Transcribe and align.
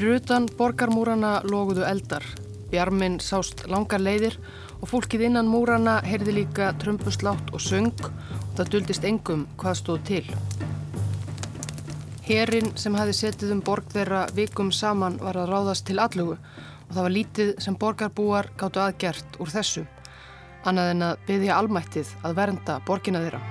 Fyrir 0.00 0.16
utan 0.16 0.46
borgarmúrana 0.56 1.30
loguðu 1.44 1.82
eldar. 1.84 2.24
Bjarminn 2.72 3.18
sást 3.20 3.66
langar 3.68 4.00
leiðir 4.00 4.38
og 4.78 4.88
fólkið 4.88 5.26
innan 5.26 5.48
múrana 5.52 5.98
heyrði 6.00 6.38
líka 6.38 6.70
trömbuslátt 6.80 7.50
og 7.52 7.60
söng 7.60 8.06
og 8.06 8.54
það 8.56 8.70
duldist 8.72 9.04
engum 9.04 9.42
hvað 9.60 9.74
stóð 9.76 9.98
til. 10.08 10.22
Herin 12.24 12.72
sem 12.80 12.96
hafi 12.96 13.12
setið 13.18 13.52
um 13.58 13.60
borg 13.66 13.92
þeirra 13.92 14.22
vikum 14.38 14.70
saman 14.72 15.18
var 15.20 15.36
að 15.36 15.52
ráðast 15.52 15.84
til 15.90 15.98
allugu 16.00 16.38
og 16.38 16.94
það 16.94 17.02
var 17.02 17.14
lítið 17.18 17.52
sem 17.66 17.76
borgarbúar 17.84 18.48
gáttu 18.56 18.80
aðgert 18.80 19.36
úr 19.36 19.52
þessu, 19.52 19.84
annað 20.64 20.94
en 20.94 21.08
að 21.10 21.28
byggja 21.28 21.60
almættið 21.60 22.14
að 22.24 22.38
vernda 22.40 22.78
borgina 22.88 23.20
þeirra. 23.26 23.42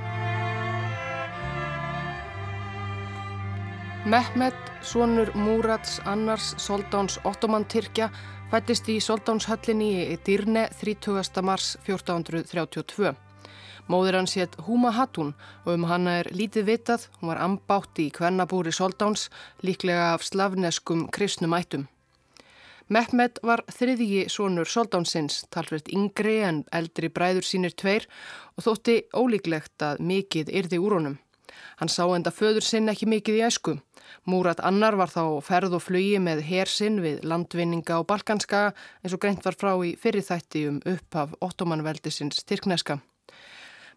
Mehmet, 4.09 4.68
sonur 4.81 5.31
Múrats 5.35 5.99
annars 6.05 6.53
Soldáns 6.57 7.19
Ottoman-Tyrkja, 7.23 8.09
fættist 8.51 8.87
í 8.89 8.97
Soldánshöllinni 9.03 9.89
í 10.13 10.17
Dýrne 10.25 10.67
30. 10.79 11.43
mars 11.43 11.75
1432. 11.87 13.13
Móður 13.89 14.19
hans 14.19 14.35
hétt 14.37 14.57
Húma 14.67 14.91
Hatun 14.95 15.33
og 15.65 15.71
um 15.73 15.87
hana 15.89 16.19
er 16.21 16.31
lítið 16.31 16.67
vitað, 16.69 17.07
hún 17.19 17.31
var 17.33 17.43
ambátt 17.43 17.99
í 17.99 18.09
kvennabúri 18.13 18.73
Soldáns, 18.75 19.29
líklega 19.65 20.13
af 20.13 20.25
slavneskum 20.27 21.07
kristnum 21.13 21.55
ættum. 21.57 21.87
Mehmet 22.89 23.37
var 23.45 23.61
þriðji 23.69 24.27
sonur 24.33 24.69
Soldánsins, 24.69 25.43
talveit 25.53 25.89
yngri 25.93 26.39
en 26.45 26.63
eldri 26.73 27.09
bræður 27.13 27.45
sínir 27.45 27.75
tveir 27.77 28.09
og 28.57 28.65
þótti 28.65 29.01
ólíklegt 29.13 29.81
að 29.85 30.01
mikið 30.01 30.53
yrði 30.61 30.81
úr 30.81 30.97
honum. 30.97 31.19
Hann 31.79 31.91
sá 31.91 32.03
enda 32.11 32.31
föður 32.35 32.65
sinn 32.67 32.91
ekki 32.91 33.07
mikið 33.07 33.37
í 33.39 33.43
æsku. 33.47 33.77
Múrat 34.27 34.59
annar 34.65 34.97
var 34.99 35.11
þá 35.13 35.39
ferð 35.45 35.77
og 35.77 35.85
flugi 35.85 36.17
með 36.19 36.41
hersinn 36.49 36.97
við 37.03 37.21
landvinninga 37.23 38.01
og 38.01 38.07
balkanska 38.09 38.63
eins 39.03 39.15
og 39.15 39.21
greint 39.23 39.45
var 39.47 39.55
frá 39.55 39.71
í 39.87 39.93
fyrirþætti 40.01 40.65
um 40.67 40.81
upphaf 40.83 41.37
ottomanveldisins 41.45 42.43
Tyrkneska. 42.43 42.99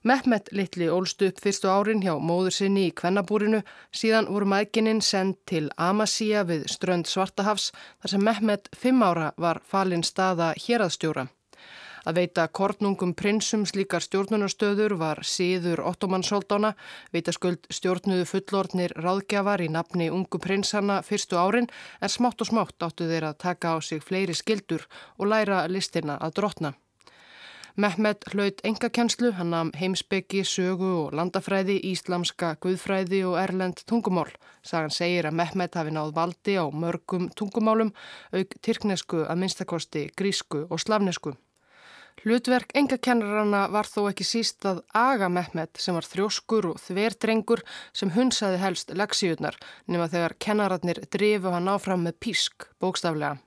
Mehmet 0.03 0.49
litli 0.51 0.89
ólst 0.91 1.23
upp 1.23 1.43
fyrstu 1.43 1.71
árin 1.71 2.03
hjá 2.03 2.17
móður 2.19 2.55
sinni 2.57 2.89
í 2.89 2.95
Kvennabúrinu, 2.99 3.61
síðan 3.95 4.27
voru 4.35 4.49
maðgininn 4.51 5.03
sendt 5.03 5.39
til 5.47 5.69
Amasía 5.79 6.43
við 6.47 6.67
strönd 6.71 7.11
Svartahafs 7.11 7.71
þar 7.75 8.15
sem 8.15 8.27
Mehmet 8.27 8.71
fimm 8.75 9.03
ára 9.07 9.31
var 9.39 9.63
falinn 9.63 10.03
staða 10.03 10.55
héraðstjóra. 10.59 11.29
Að 12.03 12.19
veita 12.19 12.49
kornungum 12.51 13.13
prinsum 13.15 13.63
slíkar 13.69 14.03
stjórnunarstöður 14.03 14.97
var 14.99 15.23
síður 15.23 15.85
ottomannsóldána, 15.87 16.73
veita 17.15 17.35
skuld 17.35 17.69
stjórnuðu 17.71 18.27
fullornir 18.27 18.95
ráðgjafar 18.99 19.63
í 19.63 19.69
nafni 19.71 20.11
ungu 20.11 20.41
prinsana 20.43 21.01
fyrstu 21.07 21.39
árin 21.39 21.71
en 22.01 22.11
smátt 22.11 22.43
og 22.43 22.51
smátt 22.51 22.83
áttu 22.83 23.07
þeir 23.07 23.29
að 23.31 23.39
taka 23.47 23.75
á 23.75 23.77
sig 23.79 24.03
fleiri 24.03 24.35
skildur 24.35 24.89
og 25.19 25.31
læra 25.31 25.67
listina 25.71 26.19
að 26.19 26.41
drotna. 26.41 26.73
Mehmet 27.73 28.27
hlaut 28.35 28.59
engakenslu, 28.69 29.31
hann 29.33 29.55
am 29.57 29.71
heimsbyggi, 29.73 30.43
sögu 30.45 30.91
og 31.07 31.15
landafræði, 31.17 31.79
íslamska, 31.89 32.51
guðfræði 32.61 33.23
og 33.25 33.39
erlend 33.41 33.81
tungumál. 33.89 34.29
Sagan 34.61 34.93
segir 34.93 35.31
að 35.31 35.39
Mehmet 35.39 35.79
hafi 35.81 35.95
náð 35.95 36.13
valdi 36.19 36.59
á 36.61 36.69
mörgum 36.69 37.31
tungumálum, 37.33 37.95
auk 38.37 38.59
tyrknesku 38.61 39.23
að 39.25 39.41
minnstakosti, 39.41 40.05
grísku 40.13 40.67
og 40.69 40.85
slavnesku. 40.85 41.33
Hlutverk 42.23 42.75
engakennarana 42.79 43.65
var 43.73 43.89
þó 43.89 44.05
ekki 44.11 44.27
síst 44.29 44.67
að 44.69 44.83
Aga 44.95 45.31
Mehmet 45.33 45.81
sem 45.81 45.97
var 45.97 46.07
þrjóskur 46.07 46.69
og 46.71 46.83
þverdrengur 46.85 47.65
sem 47.97 48.13
hunsaði 48.15 48.61
helst 48.63 48.93
leksíunar 48.95 49.57
nema 49.91 50.11
þegar 50.13 50.37
kennararnir 50.39 51.03
drifu 51.11 51.55
hann 51.55 51.73
áfram 51.73 52.05
með 52.07 52.21
písk, 52.23 52.69
bókstaflega. 52.79 53.41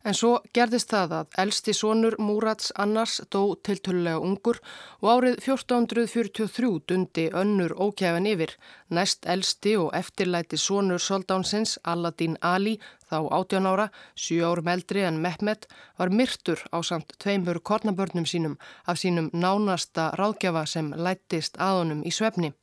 En 0.00 0.16
svo 0.16 0.30
gerðist 0.56 0.94
það 0.94 1.10
að 1.12 1.34
elsti 1.42 1.72
sonur 1.76 2.14
Múrats 2.24 2.70
annars 2.80 3.18
dó 3.34 3.52
tiltölulega 3.66 4.22
ungur 4.24 4.60
og 5.02 5.08
árið 5.12 5.34
1443 5.42 6.70
dundi 6.88 7.26
önnur 7.42 7.74
ókjæfan 7.76 8.28
yfir. 8.30 8.54
Næst 8.88 9.28
elsti 9.34 9.74
og 9.76 9.90
eftirlæti 9.98 10.56
sonur 10.56 11.04
soldánsins 11.04 11.76
Aladin 11.84 12.38
Ali, 12.40 12.78
þá 13.10 13.18
18 13.28 13.68
ára, 13.68 13.90
7 14.16 14.40
árum 14.48 14.72
eldri 14.72 15.04
en 15.04 15.20
Mehmet, 15.20 15.68
var 15.98 16.08
myrtur 16.08 16.64
á 16.72 16.80
samt 16.80 17.12
tveimur 17.20 17.60
kornabörnum 17.60 18.24
sínum 18.24 18.56
af 18.86 18.96
sínum 19.04 19.28
nánasta 19.34 20.14
ráðgjafa 20.16 20.64
sem 20.66 20.94
lættist 20.96 21.60
að 21.60 21.82
honum 21.82 22.04
í 22.08 22.14
svefni. 22.14 22.54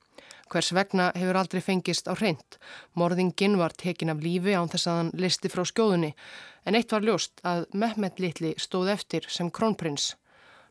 Hvers 0.47 0.69
vegna 0.72 1.09
hefur 1.16 1.38
aldrei 1.40 1.62
fengist 1.62 2.08
á 2.08 2.16
reynd. 2.16 2.59
Morðingin 2.96 3.58
var 3.59 3.75
tekin 3.75 4.13
af 4.13 4.22
lífi 4.24 4.56
án 4.56 4.69
þess 4.72 4.88
að 4.88 5.00
hann 5.02 5.09
listi 5.19 5.52
frá 5.52 5.66
skjóðunni 5.68 6.13
en 6.68 6.75
eitt 6.75 6.91
var 6.91 7.03
ljóst 7.03 7.41
að 7.47 7.66
Mehmet 7.74 8.19
Littli 8.19 8.53
stóð 8.59 8.91
eftir 8.96 9.28
sem 9.31 9.52
krónprins, 9.52 10.13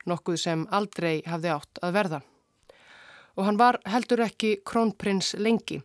nokkuð 0.08 0.40
sem 0.40 0.64
aldrei 0.70 1.22
hafði 1.26 1.52
átt 1.56 1.82
að 1.82 1.96
verða. 1.96 2.22
Og 3.36 3.44
hann 3.44 3.60
var 3.60 3.80
heldur 3.84 4.24
ekki 4.24 4.58
krónprins 4.64 5.34
lengi. 5.36 5.82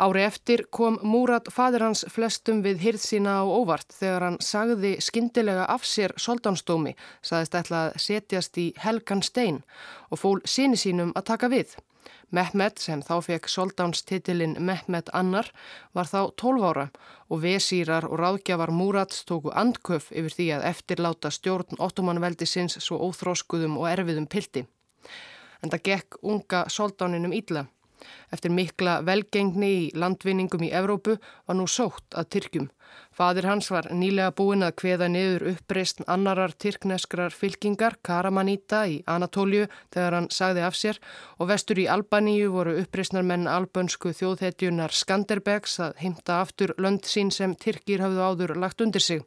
Ári 0.00 0.22
eftir 0.24 0.62
kom 0.72 0.96
Múrat 1.04 1.50
fadir 1.52 1.82
hans 1.84 2.06
flestum 2.08 2.62
við 2.64 2.80
hyrð 2.80 3.02
sína 3.04 3.34
á 3.40 3.44
óvart 3.44 3.92
þegar 3.92 4.24
hann 4.26 4.38
sagði 4.40 4.94
skindilega 5.04 5.66
af 5.68 5.84
sér 5.84 6.14
soldánsdómi, 6.16 6.94
saðist 7.20 7.58
ætla 7.58 7.82
að 7.90 7.98
setjast 8.06 8.56
í 8.62 8.70
helgan 8.80 9.20
stein 9.22 9.60
og 10.08 10.22
fól 10.22 10.38
síni 10.48 10.80
sínum 10.80 11.12
að 11.14 11.28
taka 11.34 11.52
við. 11.52 11.76
Mehmet 12.30 12.78
sem 12.78 13.02
þá 13.02 13.16
fekk 13.26 13.48
soldánstitilinn 13.50 14.58
Mehmet 14.62 15.10
Annar 15.12 15.50
var 15.96 16.10
þá 16.10 16.30
12 16.42 16.68
ára 16.70 16.86
og 17.28 17.42
vesýrar 17.44 18.06
og 18.06 18.20
ráðgjafar 18.20 18.72
Múrats 18.74 19.24
tóku 19.26 19.50
andköf 19.54 20.10
yfir 20.12 20.36
því 20.36 20.46
að 20.56 20.68
eftirláta 20.70 21.32
stjórn 21.34 21.78
ottomanveldi 21.78 22.46
sinns 22.46 22.78
svo 22.84 23.00
óþróskuðum 23.08 23.78
og 23.80 23.90
erfiðum 23.90 24.30
pildi. 24.30 24.66
En 25.62 25.70
það 25.70 25.86
gekk 25.90 26.22
unga 26.22 26.64
soldáninum 26.68 27.34
ílla. 27.36 27.66
Eftir 28.32 28.52
mikla 28.54 29.00
velgengni 29.06 29.70
í 29.76 29.88
landvinningum 29.94 30.62
í 30.66 30.72
Evrópu 30.74 31.16
var 31.20 31.58
nú 31.58 31.66
sótt 31.70 32.16
að 32.16 32.30
Tyrkjum. 32.34 32.68
Fadir 33.14 33.46
hans 33.46 33.68
var 33.70 33.86
nýlega 33.94 34.32
búinn 34.34 34.64
að 34.66 34.76
kveða 34.82 35.08
niður 35.12 35.44
uppreist 35.52 36.00
annarar 36.14 36.54
tyrkneskrar 36.64 37.34
fylkingar, 37.34 37.98
Karamanita 38.06 38.84
í 38.90 39.00
Anatóliu 39.06 39.66
þegar 39.94 40.16
hann 40.18 40.30
sagði 40.34 40.64
af 40.66 40.78
sér 40.78 41.00
og 41.38 41.50
vestur 41.50 41.82
í 41.82 41.88
Albaníu 41.90 42.50
voru 42.54 42.76
uppreistnar 42.82 43.26
menn 43.26 43.50
albönsku 43.50 44.14
þjóðhetjunar 44.20 44.94
Skanderbegs 44.94 45.78
að 45.86 45.98
heimta 46.04 46.40
aftur 46.44 46.74
lönd 46.78 47.06
sín 47.06 47.34
sem 47.34 47.54
Tyrkir 47.54 48.02
hafðu 48.06 48.26
áður 48.30 48.56
lagt 48.64 48.82
undir 48.86 49.04
sig 49.04 49.26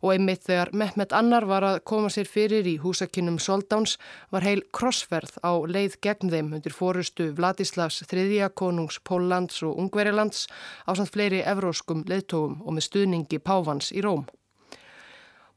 og 0.00 0.14
einmitt 0.14 0.46
þegar 0.48 0.72
Mehmet 0.72 1.12
Annar 1.16 1.46
var 1.48 1.66
að 1.66 1.78
koma 1.90 2.10
sér 2.12 2.28
fyrir 2.30 2.66
í 2.66 2.78
húsakinnum 2.82 3.38
Soldáns 3.42 3.96
var 4.32 4.46
heil 4.46 4.64
krossferð 4.76 5.38
á 5.44 5.52
leið 5.68 6.00
gegn 6.04 6.32
þeim 6.32 6.52
undir 6.58 6.76
fórustu 6.76 7.30
Vladislavs 7.36 8.02
þriðja 8.10 8.50
konungs 8.56 9.00
Póllands 9.04 9.62
og 9.66 9.78
Ungverilands 9.78 10.46
á 10.88 10.90
samt 10.96 11.12
fleiri 11.14 11.44
evróskum 11.44 12.04
leðtóum 12.08 12.60
og 12.64 12.76
með 12.76 12.88
stuðningi 12.88 13.42
Pávans 13.44 13.92
í 13.92 14.04
Róm. 14.04 14.28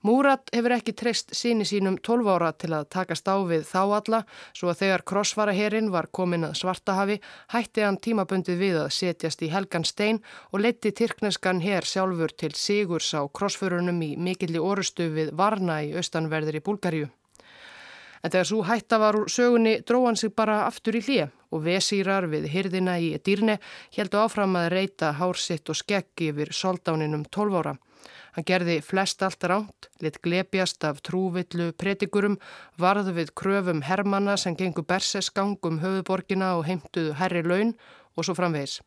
Múrat 0.03 0.49
hefur 0.51 0.73
ekki 0.75 0.91
treyst 0.99 1.29
síni 1.31 1.63
sínum 1.63 1.95
12 1.95 2.27
ára 2.27 2.49
til 2.59 2.73
að 2.75 2.89
takast 2.91 3.29
á 3.31 3.39
við 3.47 3.61
þá 3.63 3.79
alla 3.97 4.17
svo 4.51 4.67
að 4.67 4.81
þegar 4.81 5.03
krossvaraherin 5.07 5.87
var 5.93 6.09
komin 6.11 6.43
að 6.43 6.57
svartahafi 6.59 7.15
hætti 7.53 7.85
hann 7.85 7.99
tímabundið 8.03 8.59
við 8.59 8.79
að 8.81 8.89
setjast 8.97 9.45
í 9.47 9.51
helgan 9.53 9.87
stein 9.87 10.19
og 10.51 10.59
leti 10.65 10.91
Tyrkneskan 10.91 11.63
her 11.63 11.87
sjálfur 11.87 12.35
til 12.35 12.51
Sigurs 12.51 13.13
á 13.15 13.23
krossförunum 13.31 14.01
í 14.03 14.09
mikilli 14.19 14.59
orustu 14.59 15.07
við 15.07 15.31
Varna 15.39 15.79
í 15.87 15.95
austanverðir 15.95 16.59
í 16.59 16.63
Búlgarju. 16.67 17.07
En 18.23 18.35
þegar 18.35 18.51
svo 18.51 18.59
hætta 18.67 18.99
var 18.99 19.15
úr 19.21 19.31
sögunni 19.31 19.77
dró 19.87 20.01
hann 20.03 20.19
sig 20.19 20.35
bara 20.35 20.65
aftur 20.67 20.99
í 20.99 21.03
hlið 21.07 21.31
og 21.55 21.63
vesýrar 21.63 22.27
við 22.27 22.51
hyrðina 22.51 22.99
í 22.99 23.13
dýrne 23.23 23.55
heldu 23.95 24.19
áfram 24.19 24.59
að 24.59 24.69
reyta 24.75 25.15
hársitt 25.15 25.71
og 25.71 25.79
skeggi 25.79 26.33
yfir 26.35 26.51
soldáninum 26.51 27.23
12 27.31 27.59
ára. 27.63 27.77
Hann 28.35 28.47
gerði 28.47 28.79
flest 28.81 29.23
allt 29.23 29.43
ránt, 29.49 29.89
lit 30.01 30.19
glepjast 30.25 30.83
af 30.87 31.01
trúvillu 31.05 31.71
pretikurum, 31.77 32.39
varðu 32.77 33.15
við 33.19 33.33
kröfum 33.39 33.83
hermana 33.87 34.37
sem 34.37 34.55
gengur 34.55 34.87
berseskangum 34.89 35.81
höfuborgina 35.83 36.55
og 36.57 36.65
heimtuðu 36.69 37.13
herri 37.19 37.43
laun 37.45 37.75
og 38.15 38.25
svo 38.25 38.35
framvegis. 38.37 38.79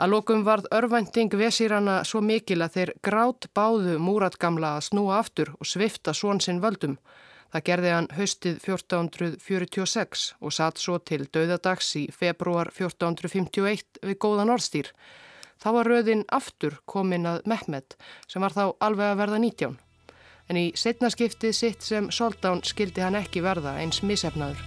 Að 0.00 0.14
lókum 0.14 0.44
varð 0.46 0.68
örvænting 0.72 1.34
vesýrana 1.36 1.98
svo 2.08 2.22
mikil 2.24 2.62
að 2.64 2.76
þeir 2.76 2.92
grátt 3.04 3.50
báðu 3.52 3.98
múratgamla 4.00 4.78
að 4.78 4.86
snúa 4.86 5.18
aftur 5.20 5.50
og 5.58 5.68
svifta 5.68 6.14
svon 6.16 6.40
sinn 6.40 6.62
völdum. 6.62 6.94
Það 7.52 7.64
gerði 7.66 7.90
hann 7.92 8.08
haustið 8.16 8.60
1446 8.64 10.22
og 10.40 10.54
satt 10.56 10.80
svo 10.80 10.96
til 11.04 11.26
döðadags 11.26 11.90
í 12.00 12.06
februar 12.14 12.70
1451 12.72 14.00
við 14.06 14.18
góðan 14.24 14.54
orðstýr. 14.54 14.88
Þá 15.60 15.68
var 15.76 15.88
röðin 15.92 16.24
aftur 16.32 16.78
komin 16.88 17.28
að 17.28 17.42
Mehmet 17.52 17.96
sem 18.26 18.40
var 18.40 18.54
þá 18.56 18.64
alveg 18.80 19.12
að 19.12 19.18
verða 19.20 19.40
19. 19.44 19.78
En 20.50 20.58
í 20.58 20.66
setnaskiptið 20.74 21.52
sitt 21.54 21.84
sem 21.84 22.08
Soldán 22.10 22.64
skildi 22.64 23.04
hann 23.04 23.18
ekki 23.18 23.42
verða 23.44 23.76
eins 23.82 24.00
misefnaður. 24.02 24.62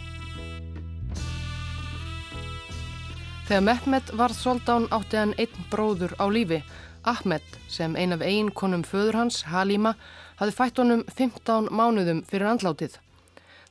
Þegar 3.43 3.65
Mehmet 3.67 4.13
varð 4.15 4.37
soldán 4.39 4.85
átti 4.95 5.17
hann 5.19 5.33
einn 5.41 5.65
bróður 5.71 6.13
á 6.15 6.25
lífi, 6.31 6.61
Ahmed, 7.03 7.43
sem 7.67 7.97
ein 7.99 8.15
af 8.15 8.21
eiginkonum 8.23 8.85
föður 8.87 9.17
hans, 9.19 9.41
Halima, 9.51 9.97
hafði 10.39 10.55
fætt 10.55 10.79
honum 10.79 11.01
15 11.09 11.67
mánuðum 11.67 12.21
fyrir 12.29 12.53
andlátið. 12.53 12.95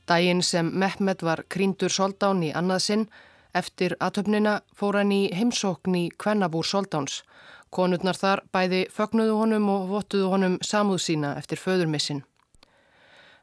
Dægin 0.05 0.43
sem 0.45 0.69
Mehmet 0.77 1.23
var 1.25 1.41
kríndur 1.49 1.89
soldán 1.89 2.43
í 2.45 2.51
annað 2.53 2.83
sinn, 2.85 3.07
eftir 3.53 3.95
aðtöfnina 3.99 4.59
fór 4.75 4.99
hann 4.99 5.11
í 5.13 5.23
heimsókn 5.35 5.95
í 5.95 6.03
Kvennabúr 6.17 6.65
soldáns. 6.65 7.21
Konurnar 7.73 8.17
þar 8.17 8.43
bæði 8.53 8.83
fögnuðu 8.93 9.39
honum 9.39 9.71
og 9.73 9.89
votuðu 9.89 10.29
honum 10.35 10.59
samúð 10.61 11.01
sína 11.07 11.33
eftir 11.39 11.61
föðurmissin 11.61 12.23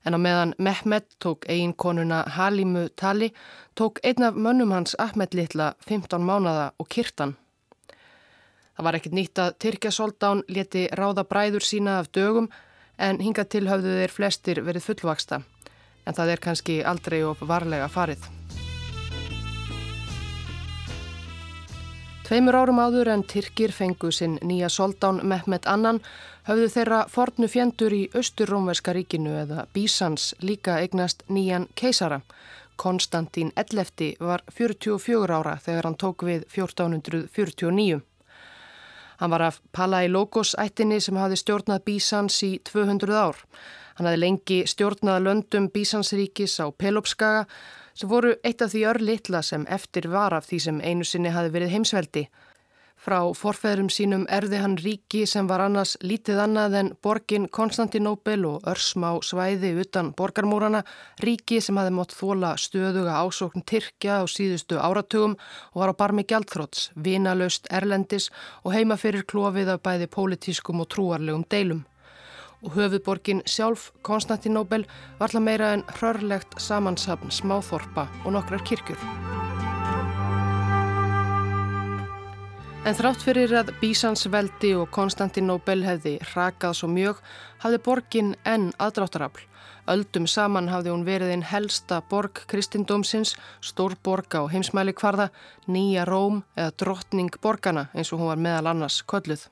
en 0.04 0.16
á 0.16 0.18
meðan 0.18 0.54
Mehmet 0.58 1.06
tók 1.18 1.44
eigin 1.48 1.74
konuna 1.76 2.24
Halimu 2.26 2.88
tali, 2.96 3.32
tók 3.74 4.00
einn 4.02 4.24
af 4.24 4.34
mönnum 4.34 4.72
hans 4.72 4.96
Ahmed 4.98 5.34
Littla 5.34 5.74
15 5.88 6.24
mánada 6.24 6.72
og 6.78 6.88
kirtan. 6.88 7.36
Það 8.76 8.84
var 8.84 8.96
ekkit 8.96 9.16
nýtt 9.16 9.38
að 9.38 9.56
Tyrkja 9.60 9.92
Soldán 9.92 10.42
leti 10.48 10.88
ráða 10.96 11.24
bræður 11.28 11.64
sína 11.64 11.98
af 12.00 12.12
dögum 12.16 12.48
en 12.98 13.20
hinga 13.20 13.44
til 13.44 13.68
höfðu 13.68 14.00
þeir 14.00 14.16
flestir 14.16 14.64
verið 14.64 14.88
fullvaksta, 14.88 15.42
en 16.06 16.14
það 16.14 16.36
er 16.36 16.44
kannski 16.48 16.82
aldrei 16.84 17.22
of 17.24 17.44
varlega 17.44 17.88
farið. 17.88 18.39
Tveimur 22.30 22.54
árum 22.54 22.78
áður 22.78 23.08
en 23.10 23.22
Tyrkir 23.26 23.72
fengu 23.74 24.12
sinn 24.14 24.36
nýja 24.46 24.68
soldán 24.70 25.16
Mehmet 25.26 25.64
Annan 25.66 25.96
höfðu 26.46 26.68
þeirra 26.70 26.98
fornu 27.10 27.48
fjendur 27.50 27.90
í 27.90 28.04
Östurrómverska 28.20 28.94
ríkinu 28.94 29.32
eða 29.40 29.64
Bísans 29.74 30.28
líka 30.38 30.76
eignast 30.78 31.24
nýjan 31.26 31.66
keisara. 31.74 32.20
Konstantín 32.78 33.50
Ellefti 33.58 34.12
var 34.20 34.44
44 34.46 35.40
ára 35.40 35.56
þegar 35.64 35.90
hann 35.90 35.98
tók 35.98 36.22
við 36.28 36.46
1449. 36.54 37.98
Hann 39.18 39.34
var 39.34 39.46
af 39.48 39.58
Palai 39.74 40.06
Logos 40.06 40.54
ættinni 40.54 41.00
sem 41.02 41.18
hafði 41.18 41.42
stjórnað 41.42 41.82
Bísans 41.90 42.38
í 42.46 42.52
200 42.62 43.10
ár. 43.10 43.42
Hann 43.98 44.06
hafði 44.06 44.22
lengi 44.22 44.62
stjórnað 44.70 45.24
löndum 45.26 45.66
Bísansríkis 45.74 46.60
á 46.62 46.70
Pelopskaga 46.70 47.48
sem 47.94 48.08
voru 48.08 48.34
eitt 48.44 48.62
af 48.62 48.72
því 48.74 48.86
örlittla 48.92 49.42
sem 49.42 49.66
eftir 49.68 50.08
var 50.12 50.34
af 50.36 50.46
því 50.48 50.60
sem 50.66 50.80
einu 50.80 51.04
sinni 51.04 51.32
hafi 51.34 51.52
verið 51.54 51.74
heimsveldi. 51.74 52.28
Frá 53.00 53.16
forfæðrum 53.32 53.86
sínum 53.88 54.26
erði 54.28 54.58
hann 54.60 54.74
ríki 54.76 55.22
sem 55.24 55.46
var 55.48 55.62
annars 55.64 55.94
lítið 56.04 56.42
annað 56.42 56.74
en 56.80 56.90
borgin 57.00 57.46
Konstantinóbel 57.48 58.44
og 58.44 58.66
örsmá 58.68 59.14
svæði 59.24 59.70
utan 59.80 60.10
borgarmúrana, 60.18 60.82
ríki 61.24 61.62
sem 61.64 61.80
hafi 61.80 61.94
mótt 61.96 62.12
þóla 62.12 62.52
stöðuga 62.60 63.16
ásókn 63.24 63.64
Tyrkja 63.64 64.20
á 64.20 64.24
síðustu 64.28 64.76
áratugum 64.76 65.38
og 65.72 65.80
var 65.80 65.96
á 65.96 66.00
barmi 66.04 66.26
gjaldþróts, 66.28 66.90
vinalaust 66.94 67.72
erlendis 67.72 68.28
og 68.64 68.76
heima 68.76 69.00
fyrir 69.00 69.24
klófið 69.24 69.72
af 69.78 69.80
bæði 69.80 70.12
pólitískum 70.12 70.84
og 70.84 70.92
trúarlegum 70.92 71.48
deilum 71.48 71.86
og 72.62 72.76
höfuðborgin 72.76 73.42
sjálf 73.46 73.90
Konstantinóbel 74.06 74.86
var 75.18 75.28
alltaf 75.28 75.44
meira 75.44 75.72
en 75.74 75.84
hrörlegt 75.96 76.58
samansapn 76.60 77.32
smáþorpa 77.32 78.08
og 78.24 78.34
nokkrar 78.36 78.64
kirkjur. 78.66 79.00
En 82.80 82.96
þrátt 82.96 83.20
fyrir 83.20 83.52
að 83.58 83.74
Bísansveldi 83.82 84.70
og 84.72 84.88
Konstantinóbel 84.94 85.82
hefði 85.84 86.14
rakað 86.32 86.78
svo 86.78 86.88
mjög, 86.88 87.18
hafði 87.60 87.80
borgin 87.84 88.30
enn 88.48 88.70
aðdráttarafl. 88.80 89.44
Öldum 89.90 90.24
saman 90.30 90.70
hafði 90.72 90.94
hún 90.94 91.04
verið 91.04 91.34
einn 91.34 91.44
helsta 91.50 92.00
borg 92.08 92.40
kristindómsins, 92.48 93.34
stórborg 93.60 94.32
á 94.32 94.48
heimsmæli 94.48 94.96
kvarða, 94.96 95.28
nýja 95.68 96.08
Róm 96.08 96.40
eða 96.56 96.76
drottning 96.80 97.36
borgana 97.42 97.90
eins 97.92 98.14
og 98.14 98.22
hún 98.22 98.32
var 98.32 98.44
meðal 98.48 98.72
annars 98.72 99.02
kölluð. 99.04 99.48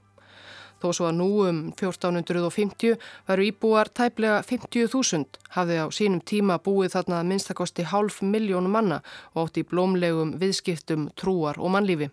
Þó 0.79 0.93
svo 0.95 1.09
að 1.09 1.17
nú 1.19 1.29
um 1.49 1.57
1450 1.73 2.99
varu 3.27 3.47
íbúar 3.49 3.91
tæplega 3.91 4.43
50.000 4.47 5.41
hafði 5.57 5.81
á 5.83 5.87
sínum 5.91 6.23
tíma 6.23 6.61
búið 6.63 6.95
þarna 6.95 7.19
að 7.19 7.33
minnstakosti 7.33 7.87
hálf 7.91 8.21
miljónum 8.23 8.77
manna 8.77 9.01
og 9.35 9.49
átt 9.49 9.59
í 9.59 9.67
blómlegum 9.67 10.37
viðskiptum, 10.39 11.11
trúar 11.19 11.59
og 11.59 11.75
mannlífi. 11.75 12.13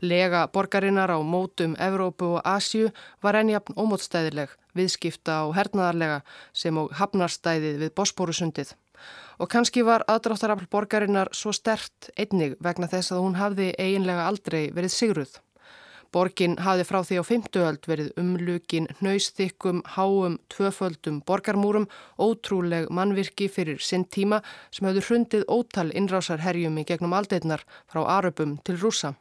Lega 0.00 0.46
borgarinnar 0.48 1.12
á 1.12 1.18
mótum 1.20 1.74
Evrópu 1.76 2.36
og 2.36 2.44
Asju 2.44 2.88
var 3.20 3.36
enjafn 3.36 3.76
ómótstæðileg, 3.76 4.48
viðskipta 4.76 5.42
og 5.48 5.56
hernaðarlega 5.56 6.22
sem 6.52 6.76
og 6.80 6.94
hafnarstæðið 6.96 7.84
við 7.84 7.92
Bosporusundið. 7.96 8.72
Og 9.40 9.48
kannski 9.48 9.84
var 9.84 10.04
aðdráttarafl 10.08 10.68
borgarinnar 10.72 11.32
svo 11.36 11.52
stert 11.56 12.10
einnig 12.16 12.56
vegna 12.60 12.88
þess 12.88 13.12
að 13.12 13.22
hún 13.24 13.38
hafði 13.40 13.70
eiginlega 13.76 14.26
aldrei 14.28 14.68
verið 14.72 14.96
sigruð. 14.96 15.38
Borgin 16.10 16.56
hafði 16.58 16.84
frá 16.88 16.98
því 17.06 17.16
á 17.22 17.24
50 17.26 17.64
öld 17.68 17.86
verið 17.86 18.08
umlukin, 18.18 18.88
hnausþykkum, 18.98 19.84
háum, 19.94 20.40
tvöföldum 20.50 21.20
borgarmúrum, 21.22 21.86
ótrúleg 22.18 22.90
mannvirki 22.90 23.46
fyrir 23.46 23.78
sinn 23.78 24.08
tíma 24.10 24.40
sem 24.74 24.88
hafði 24.88 25.04
hrundið 25.06 25.44
ótal 25.46 25.92
innrásarherjum 25.94 26.80
í 26.82 26.86
gegnum 26.88 27.14
aldeirnar 27.14 27.62
frá 27.86 28.02
Aröpum 28.18 28.58
til 28.66 28.80
Rúsa. 28.82 29.14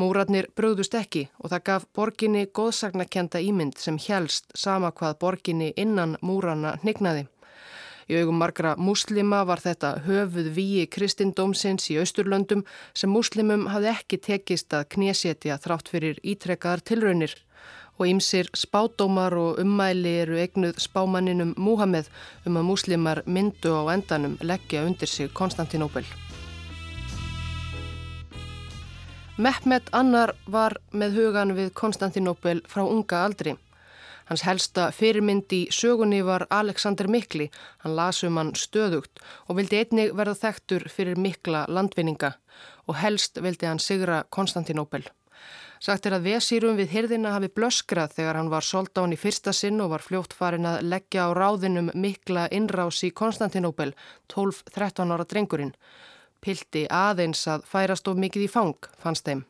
Múratnir 0.00 0.48
bröðust 0.56 0.96
ekki 0.98 1.28
og 1.38 1.52
það 1.52 1.66
gaf 1.68 1.84
borginni 1.94 2.48
góðsagnakenda 2.58 3.44
ímynd 3.44 3.76
sem 3.78 4.00
helst 4.08 4.48
sama 4.58 4.90
hvað 4.90 5.20
borginni 5.20 5.68
innan 5.76 6.16
múrana 6.22 6.78
hnignaði. 6.80 7.28
Í 8.10 8.18
augum 8.20 8.40
margra 8.42 8.74
muslima 8.76 9.44
var 9.48 9.62
þetta 9.64 9.94
höfuð 10.04 10.50
víi 10.56 10.84
kristindómsins 10.86 11.88
í 11.92 11.98
Austurlöndum 12.02 12.64
sem 12.92 13.12
muslimum 13.12 13.68
hafði 13.72 13.92
ekki 13.94 14.20
tekist 14.28 14.76
að 14.76 14.88
knésetja 14.96 15.56
þrátt 15.62 15.88
fyrir 15.92 16.20
ítrekkaðar 16.22 16.84
tilraunir 16.84 17.36
og 17.98 18.08
ýmsir 18.10 18.50
spádómar 18.58 19.36
og 19.38 19.60
ummæli 19.62 20.14
eru 20.24 20.38
eignuð 20.42 20.80
spámaninum 20.82 21.54
Múhameð 21.56 22.10
um 22.46 22.58
að 22.58 22.68
muslimar 22.70 23.22
myndu 23.26 23.70
á 23.70 23.82
endanum 23.94 24.36
leggja 24.42 24.84
undir 24.86 25.08
sig 25.08 25.30
Konstantinóbel. 25.32 26.04
Mehmet 29.36 29.88
Annar 29.90 30.34
var 30.46 30.76
með 30.92 31.16
hugan 31.18 31.54
við 31.56 31.72
Konstantinóbel 31.74 32.60
frá 32.70 32.84
unga 32.86 33.24
aldri. 33.26 33.56
Hans 34.28 34.44
helsta 34.46 34.88
fyrirmynd 34.94 35.52
í 35.52 35.64
sögunni 35.74 36.22
var 36.24 36.46
Alexander 36.50 37.08
Mikli, 37.10 37.50
hann 37.84 37.96
lasum 37.96 38.38
hann 38.40 38.54
stöðugt 38.56 39.20
og 39.48 39.58
vildi 39.58 39.82
einnig 39.82 40.14
verða 40.16 40.38
þektur 40.46 40.88
fyrir 40.88 41.20
mikla 41.20 41.66
landvinninga 41.68 42.32
og 42.88 42.98
helst 43.00 43.40
vildi 43.44 43.68
hann 43.68 43.82
sigra 43.82 44.22
Konstantinóbel. 44.30 45.04
Sagt 45.84 46.06
er 46.08 46.14
að 46.16 46.28
vesýrum 46.30 46.78
við 46.78 46.94
hirðina 46.94 47.34
hafi 47.34 47.50
blöskrað 47.52 48.14
þegar 48.16 48.38
hann 48.38 48.50
var 48.52 48.64
soldán 48.64 49.12
í 49.12 49.20
fyrsta 49.20 49.52
sinn 49.52 49.82
og 49.84 49.90
var 49.92 50.04
fljótt 50.04 50.32
farin 50.32 50.68
að 50.70 50.86
leggja 50.88 51.26
á 51.28 51.36
ráðinum 51.36 51.90
mikla 51.92 52.46
innrás 52.48 53.02
í 53.04 53.12
Konstantinóbel, 53.12 53.92
12-13 54.32 55.12
ára 55.12 55.28
drengurinn. 55.28 55.74
Pildi 56.40 56.86
aðeins 56.88 57.44
að 57.48 57.66
færast 57.68 58.08
of 58.08 58.16
mikið 58.16 58.46
í 58.46 58.52
fang, 58.56 58.88
fannst 59.00 59.28
þeim. 59.28 59.44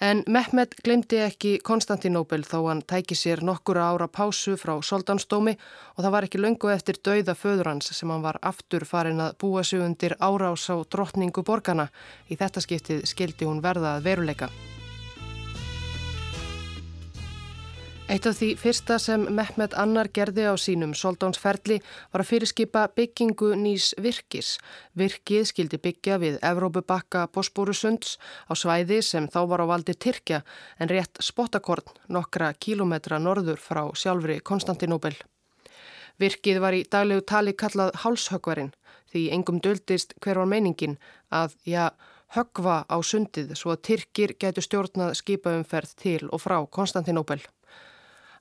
En 0.00 0.20
Mehmet 0.28 0.74
glemdi 0.84 1.16
ekki 1.24 1.54
Konstantinóbel 1.64 2.42
þó 2.44 2.66
hann 2.66 2.82
tæki 2.84 3.16
sér 3.16 3.40
nokkura 3.40 3.86
ára 3.94 4.08
pásu 4.12 4.58
frá 4.60 4.74
soldansdómi 4.84 5.56
og 5.96 6.04
það 6.04 6.12
var 6.12 6.28
ekki 6.28 6.42
löngu 6.42 6.72
eftir 6.74 7.00
dauða 7.00 7.32
föður 7.32 7.72
hans 7.72 7.88
sem 7.96 8.12
hann 8.12 8.24
var 8.26 8.36
aftur 8.42 8.84
farin 8.84 9.24
að 9.24 9.38
búa 9.40 9.64
sig 9.64 9.80
undir 9.80 10.18
árás 10.20 10.68
á 10.68 10.76
drottningu 10.84 11.40
borgarna. 11.42 11.88
Í 12.28 12.36
þetta 12.36 12.60
skiptið 12.60 13.06
skildi 13.08 13.48
hún 13.48 13.64
verða 13.64 13.96
að 13.96 14.10
veruleika. 14.10 14.52
Eitt 18.06 18.22
af 18.30 18.36
því 18.38 18.52
fyrsta 18.54 19.00
sem 19.02 19.24
Mehmet 19.34 19.72
Annar 19.74 20.06
gerði 20.14 20.44
á 20.46 20.54
sínum 20.54 20.92
soldónsferli 20.94 21.80
var 22.12 22.22
að 22.22 22.28
fyrirskipa 22.28 22.84
byggingu 22.94 23.48
nýs 23.58 23.88
virkis. 23.98 24.52
Virkið 24.94 25.48
skildi 25.50 25.80
byggja 25.82 26.20
við 26.22 26.36
Evrópubakka 26.38 27.24
Bosporusunds 27.34 28.12
á 28.46 28.54
svæði 28.54 29.00
sem 29.02 29.26
þá 29.26 29.40
var 29.50 29.64
á 29.66 29.70
valdi 29.72 29.96
Tyrkja 29.98 30.44
en 30.78 30.92
rétt 30.92 31.18
spottakorn 31.18 31.98
nokkra 32.06 32.52
kílometra 32.54 33.18
norður 33.18 33.58
frá 33.58 33.82
sjálfri 33.98 34.38
Konstantinóbel. 34.38 35.16
Virkið 36.22 36.62
var 36.62 36.78
í 36.78 36.86
daglegu 36.86 37.26
tali 37.26 37.56
kallað 37.58 37.90
hálshöggvarinn 38.04 38.70
því 39.10 39.24
engum 39.34 39.58
döldist 39.58 40.14
hver 40.22 40.38
var 40.38 40.52
meiningin 40.54 40.94
að, 41.34 41.58
já, 41.66 41.90
höggva 42.38 42.84
á 42.86 42.96
sundið 43.02 43.56
svo 43.58 43.74
að 43.74 43.82
Tyrkir 43.90 44.38
gætu 44.38 44.62
stjórnað 44.62 45.18
skipaumferð 45.18 45.98
til 45.98 46.22
og 46.30 46.46
frá 46.46 46.60
Konstantinóbel. 46.70 47.42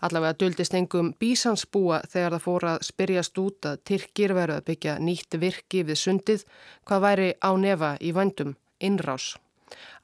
Allavega 0.06 0.38
duldist 0.40 0.76
engum 0.78 1.14
bísansbúa 1.20 2.02
þegar 2.12 2.36
það 2.36 2.44
fór 2.44 2.68
að 2.72 2.84
spyrjast 2.90 3.40
út 3.42 3.70
að 3.70 3.80
Tyrkir 3.90 4.34
veru 4.38 4.58
að 4.58 4.68
byggja 4.70 5.00
nýtt 5.02 5.40
virki 5.42 5.82
við 5.88 6.02
sundið 6.02 6.46
hvað 6.86 7.04
væri 7.08 7.32
á 7.42 7.52
nefa 7.58 7.96
í 8.02 8.14
vandum, 8.14 8.54
innrás. 8.80 9.34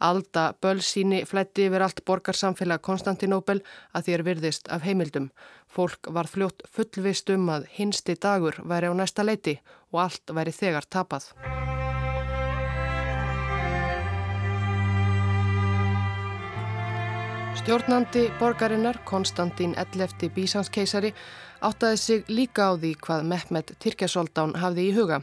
Alda 0.02 0.46
bölsíni 0.64 1.22
flætti 1.30 1.68
yfir 1.70 1.86
allt 1.86 2.02
borgarsamfélag 2.10 2.82
Konstantinóbel 2.88 3.60
að 3.94 4.08
þér 4.10 4.24
virðist 4.30 4.72
af 4.74 4.88
heimildum. 4.88 5.30
Fólk 5.70 6.10
var 6.18 6.30
fljótt 6.32 6.66
fullvist 6.78 7.30
um 7.36 7.52
að 7.54 7.70
hinsti 7.78 8.18
dagur 8.18 8.58
væri 8.74 8.90
á 8.90 8.94
næsta 8.98 9.28
leiti 9.28 9.60
og 9.94 10.08
allt 10.08 10.34
væri 10.34 10.56
þegar 10.56 10.90
tapað. 10.90 11.30
Stjórnandi 17.62 18.32
borgarinnar, 18.40 18.98
Konstantín 19.06 19.76
Ellefti 19.78 20.32
Bísanskeisari, 20.34 21.12
áttaði 21.62 21.98
sig 22.02 22.24
líka 22.34 22.64
á 22.66 22.72
því 22.74 22.96
hvað 23.06 23.28
Mehmet 23.30 23.74
Tyrkjasoldán 23.78 24.56
hafði 24.58 24.88
í 24.90 24.96
huga. 24.96 25.20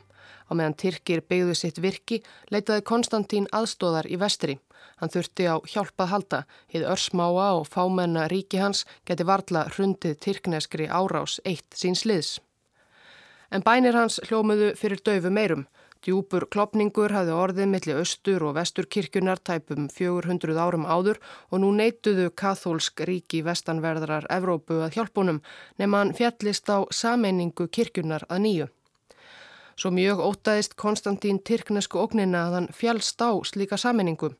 Á 0.46 0.54
meðan 0.54 0.76
Tyrkir 0.78 1.24
beigðu 1.26 1.56
sitt 1.58 1.80
virki 1.82 2.20
leitaði 2.54 2.84
Konstantín 2.86 3.50
aðstóðar 3.50 4.06
í 4.06 4.20
vestri. 4.22 4.54
Hann 5.02 5.10
þurfti 5.10 5.50
á 5.50 5.58
hjálpað 5.66 6.12
halda, 6.12 6.40
hið 6.70 6.86
örsmáa 6.94 7.48
og 7.58 7.66
fámenna 7.66 8.28
ríki 8.30 8.62
hans 8.62 8.84
geti 9.02 9.26
varla 9.26 9.66
hrundið 9.74 10.20
tyrkneskri 10.22 10.86
árás 10.86 11.40
eitt 11.42 11.74
síns 11.74 12.06
liðs. 12.06 12.38
En 13.50 13.66
bænir 13.66 13.98
hans 13.98 14.20
hljómuðu 14.30 14.76
fyrir 14.78 15.02
döfu 15.02 15.34
meirum. 15.34 15.66
Djúpur 16.06 16.44
klopningur 16.54 17.10
hafði 17.10 17.32
orðið 17.34 17.70
millir 17.72 17.98
austur 17.98 18.44
og 18.46 18.54
vestur 18.54 18.86
kirkjunar 18.86 19.40
tæpum 19.42 19.88
400 19.90 20.54
árum 20.62 20.86
áður 20.86 21.18
og 21.50 21.62
nú 21.64 21.72
neituðu 21.74 22.28
kathólsk 22.38 23.02
ríki 23.08 23.40
vestanverðarar 23.46 24.28
Evrópu 24.30 24.78
að 24.84 24.98
hjálpunum 24.98 25.40
nema 25.82 26.04
hann 26.04 26.14
fjallist 26.14 26.70
á 26.70 26.86
sameiningu 26.94 27.66
kirkjunar 27.66 28.28
að 28.30 28.44
nýju. 28.46 28.68
Svo 29.78 29.90
mjög 29.94 30.22
ótaðist 30.22 30.78
Konstantín 30.78 31.42
Tyrknesku 31.42 31.98
ógnina 31.98 32.46
að 32.46 32.58
hann 32.58 32.72
fjallst 32.74 33.18
á 33.18 33.34
slíka 33.50 33.78
sameiningu 33.78 34.32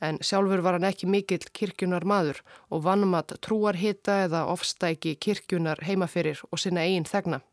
en 0.00 0.18
sjálfur 0.24 0.64
var 0.64 0.78
hann 0.78 0.88
ekki 0.88 1.08
mikill 1.08 1.44
kirkjunar 1.52 2.04
maður 2.08 2.40
og 2.72 2.84
vannmatt 2.88 3.36
trúarhita 3.44 4.22
eða 4.26 4.46
ofstæki 4.52 5.18
kirkjunar 5.20 5.84
heimaferir 5.84 6.40
og 6.50 6.60
sinna 6.60 6.84
eigin 6.88 7.08
þegna. 7.08 7.44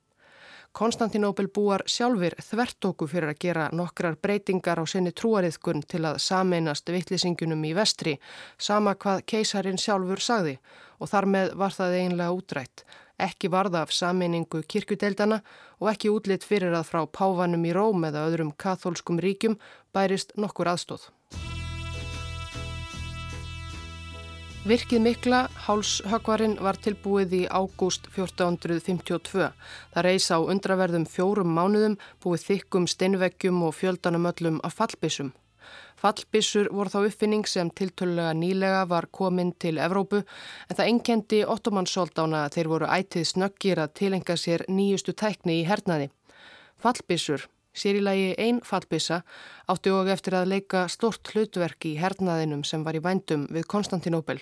Konstantinópil 0.71 1.49
búar 1.51 1.81
sjálfur 1.83 2.37
þvertóku 2.39 3.07
fyrir 3.11 3.33
að 3.33 3.39
gera 3.43 3.65
nokkrar 3.75 4.15
breytingar 4.23 4.79
á 4.79 4.87
sinni 4.87 5.11
trúariðkun 5.11 5.83
til 5.83 6.05
að 6.07 6.21
sameinast 6.23 6.87
vittlisingunum 6.87 7.65
í 7.67 7.73
vestri, 7.75 8.13
sama 8.55 8.95
hvað 8.95 9.25
keisarin 9.33 9.81
sjálfur 9.81 10.23
sagði 10.23 10.55
og 10.99 11.11
þar 11.11 11.27
með 11.35 11.53
var 11.59 11.75
það 11.75 11.97
einlega 11.99 12.37
útrætt. 12.37 12.85
Ekki 13.19 13.51
varða 13.51 13.83
af 13.83 13.91
sameiningu 13.91 14.63
kirkudeldana 14.63 15.41
og 15.83 15.91
ekki 15.91 16.13
útlitt 16.13 16.47
fyrir 16.47 16.71
að 16.71 16.87
frá 16.87 17.03
páfanum 17.19 17.67
í 17.67 17.75
Róm 17.75 18.07
eða 18.07 18.23
öðrum 18.29 18.55
katholskum 18.55 19.19
ríkjum 19.19 19.59
bærist 19.91 20.31
nokkur 20.39 20.71
aðstóð. 20.71 21.11
Virkið 24.61 24.99
mikla, 25.01 25.37
hálshöggvarinn, 25.65 26.59
var 26.61 26.77
tilbúið 26.77 27.31
í 27.33 27.39
ágúst 27.49 28.05
1452. 28.13 29.47
Það 29.89 30.05
reys 30.05 30.27
á 30.29 30.37
undraverðum 30.37 31.07
fjórum 31.09 31.49
mánuðum 31.57 31.95
búið 32.21 32.43
þykkum 32.45 32.85
steinveggjum 32.85 33.63
og 33.65 33.73
fjöldanum 33.73 34.27
öllum 34.29 34.59
af 34.61 34.75
fallbissum. 34.77 35.31
Fallbissur 35.97 36.69
voru 36.69 36.93
þá 36.93 36.99
uppfinning 37.07 37.49
sem 37.49 37.71
tiltölulega 37.73 38.35
nýlega 38.37 38.83
var 38.91 39.09
komin 39.09 39.49
til 39.57 39.81
Evrópu 39.81 40.21
en 40.21 40.77
það 40.77 40.91
enkendi 40.93 41.41
ottomannsóldána 41.55 42.43
þeir 42.53 42.69
voru 42.69 42.91
ætið 42.99 43.25
snöggir 43.31 43.81
að 43.81 43.95
tilenga 43.97 44.37
sér 44.37 44.67
nýjustu 44.69 45.17
tækni 45.17 45.63
í 45.63 45.65
hernaði. 45.65 46.11
Fallbissur, 46.77 47.49
sér 47.73 47.99
í 47.99 48.05
lagi 48.05 48.31
einn 48.37 48.61
fallbissa, 48.65 49.21
átti 49.71 49.93
og 49.93 50.09
eftir 50.11 50.37
að 50.37 50.51
leika 50.55 50.87
stort 50.91 51.33
hlutverk 51.33 51.85
í 51.87 51.97
hernaðinum 51.99 52.65
sem 52.67 52.83
var 52.83 52.97
í 52.97 53.03
vændum 53.03 53.47
við 53.51 53.67
Konstantinóbel. 53.71 54.41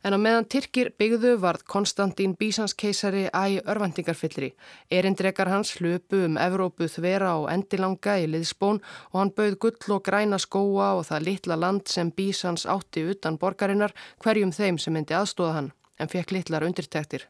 En 0.00 0.16
á 0.16 0.18
meðan 0.20 0.46
Tyrkir 0.48 0.94
byggðu 0.96 1.34
varð 1.42 1.66
Konstantín 1.68 2.32
Bísanskeisari 2.40 3.26
æg 3.36 3.66
örvendingarfyllri. 3.68 4.54
Erindrekar 4.88 5.50
hans 5.52 5.74
hlupu 5.76 6.22
um 6.24 6.38
Evrópu 6.40 6.88
þvera 6.88 7.34
og 7.42 7.50
endilanga 7.52 8.14
í 8.22 8.30
liðsbón 8.32 8.80
og 9.10 9.18
hann 9.20 9.34
bauð 9.36 9.58
gull 9.60 9.96
og 9.98 10.06
græna 10.06 10.38
skóa 10.40 10.94
og 10.96 11.04
það 11.10 11.26
litla 11.28 11.58
land 11.60 11.92
sem 11.92 12.12
Bísans 12.16 12.64
átti 12.64 13.04
utan 13.12 13.36
borgarinnar 13.36 13.92
hverjum 14.24 14.56
þeim 14.56 14.80
sem 14.80 14.96
myndi 14.96 15.16
aðstóða 15.18 15.58
hann 15.58 15.70
en 16.00 16.08
fekk 16.08 16.32
litlar 16.32 16.64
undirtektir. 16.64 17.28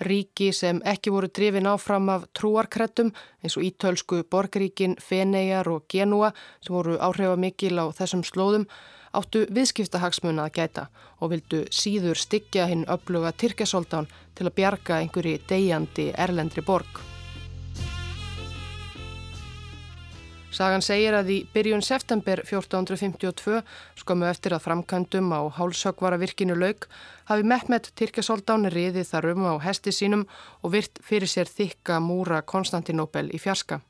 Ríki 0.00 0.50
sem 0.52 0.82
ekki 0.84 1.10
voru 1.14 1.30
drifin 1.32 1.68
áfram 1.70 2.10
af 2.12 2.26
trúarkrettum 2.36 3.14
eins 3.42 3.56
og 3.56 3.64
ítölsku 3.64 4.22
borgaríkin 4.30 4.98
Fenegar 5.00 5.68
og 5.72 5.88
Genua 5.88 6.32
sem 6.60 6.76
voru 6.76 6.98
áhrifamikil 7.00 7.80
á 7.80 7.88
þessum 7.96 8.26
slóðum 8.26 8.68
áttu 9.16 9.46
viðskiptahagsmuna 9.56 10.46
að 10.46 10.54
gæta 10.60 10.86
og 11.20 11.32
vildu 11.32 11.64
síður 11.72 12.20
styggja 12.20 12.68
hinn 12.68 12.84
uppluga 12.92 13.32
Tyrkjasoldán 13.32 14.10
til 14.36 14.50
að 14.50 14.56
bjarga 14.60 15.00
einhverji 15.00 15.40
deyjandi 15.48 16.10
erlendri 16.12 16.64
borg. 16.66 17.15
Sagan 20.56 20.80
segir 20.80 21.12
að 21.12 21.30
í 21.34 21.34
byrjun 21.52 21.82
september 21.84 22.40
1452, 22.40 23.58
skomu 24.00 24.24
eftir 24.24 24.54
að 24.56 24.62
framkvæmdum 24.64 25.34
á 25.36 25.44
hálsökvara 25.52 26.16
virkinu 26.22 26.56
lauk, 26.56 26.86
hafi 27.28 27.44
Mehmet 27.44 27.90
Tyrkjasoldán 28.00 28.64
riðið 28.72 29.10
þar 29.10 29.28
um 29.34 29.44
á 29.52 29.54
hesti 29.66 29.92
sínum 29.92 30.24
og 30.62 30.72
virt 30.72 31.02
fyrir 31.04 31.28
sér 31.28 31.50
þykka 31.50 32.00
múra 32.00 32.40
Konstantinopel 32.40 33.28
í 33.36 33.42
fjarska 33.42 33.82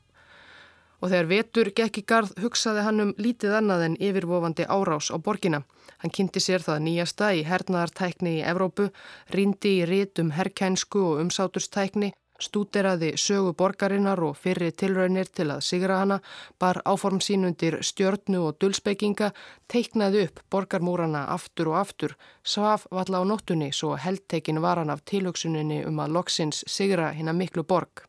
og 0.97 1.11
þegar 1.11 1.27
vetur 1.29 1.67
gekk 1.77 1.99
í 2.01 2.05
garð 2.09 2.31
hugsaði 2.41 2.83
hann 2.85 3.03
um 3.03 3.15
lítið 3.21 3.57
annað 3.59 3.83
en 3.87 3.97
yfirvofandi 4.01 4.65
árás 4.65 5.11
á 5.13 5.17
borgina. 5.21 5.61
Hann 6.01 6.13
kynnti 6.13 6.41
sér 6.41 6.65
það 6.65 6.83
nýjasta 6.87 7.31
í 7.37 7.43
hernaðartækni 7.45 8.39
í 8.39 8.45
Evrópu, 8.51 8.89
rindi 9.33 9.75
í 9.81 9.85
rítum 9.89 10.33
herrkænsku 10.33 11.03
og 11.11 11.21
umsáturstækni, 11.21 12.11
stúderaði 12.39 13.13
sögu 13.17 13.53
borgarinnar 13.57 14.21
og 14.23 14.37
fyrri 14.37 14.71
tilraunir 14.71 15.29
til 15.33 15.49
að 15.51 15.63
sigra 15.67 15.99
hana, 16.01 16.19
bar 16.59 16.81
áform 16.85 17.21
sín 17.23 17.45
undir 17.47 17.79
stjörnu 17.81 18.43
og 18.47 18.57
dullspeikinga, 18.61 19.31
teiknaði 19.67 20.27
upp 20.27 20.41
borgarmúrana 20.51 21.25
aftur 21.33 21.73
og 21.73 21.79
aftur, 21.81 22.17
svaf 22.43 22.87
valla 22.91 23.21
á 23.21 23.23
nóttunni 23.25 23.71
svo 23.73 23.95
heldteikin 23.95 24.61
var 24.61 24.81
hann 24.81 24.93
af 24.93 25.05
tilhugsuninni 25.05 25.83
um 25.85 25.99
að 25.99 26.17
loksins 26.19 26.63
sigra 26.67 27.11
hinn 27.11 27.31
að 27.31 27.41
miklu 27.43 27.63
borg. 27.63 28.05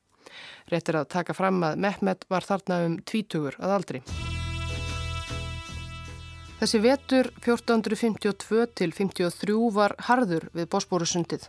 Réttir 0.69 1.01
að 1.01 1.09
taka 1.15 1.35
fram 1.35 1.63
að 1.65 1.79
Mehmet 1.81 2.29
var 2.29 2.45
þarna 2.45 2.83
um 2.87 2.99
tvítugur 3.05 3.57
að 3.59 3.79
aldri. 3.79 4.05
Þessi 6.59 6.79
vetur 6.83 7.29
1452 7.39 8.65
til 8.75 8.91
53 8.91 9.59
var 9.77 9.93
harður 10.09 10.49
við 10.59 10.65
Bósbórusundið. 10.73 11.45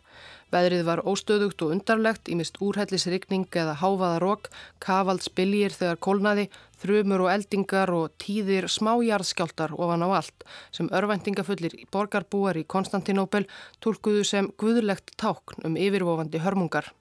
Veðrið 0.54 0.84
var 0.86 1.02
óstöðugt 1.10 1.64
og 1.66 1.74
undarlegt, 1.74 2.30
ímist 2.30 2.60
úrhellisrykning 2.62 3.48
eða 3.50 3.74
háfaða 3.82 4.20
rók, 4.22 4.52
kavald 4.78 5.26
spiljir 5.26 5.74
þegar 5.74 5.98
kólnaði, 6.06 6.46
þrumur 6.78 7.26
og 7.26 7.32
eldingar 7.34 7.90
og 7.90 8.14
tíðir 8.22 8.70
smájarðskjáltar 8.70 9.74
ofan 9.82 10.06
á 10.06 10.10
allt 10.22 10.46
sem 10.70 10.94
örvæntingafullir 10.94 11.80
borgarbúar 11.90 12.62
í 12.62 12.68
Konstantinóbel 12.70 13.48
tólkuðu 13.82 14.22
sem 14.30 14.54
guðlegt 14.62 15.18
tákn 15.18 15.66
um 15.66 15.82
yfirvofandi 15.90 16.46
hörmungar. 16.46 16.94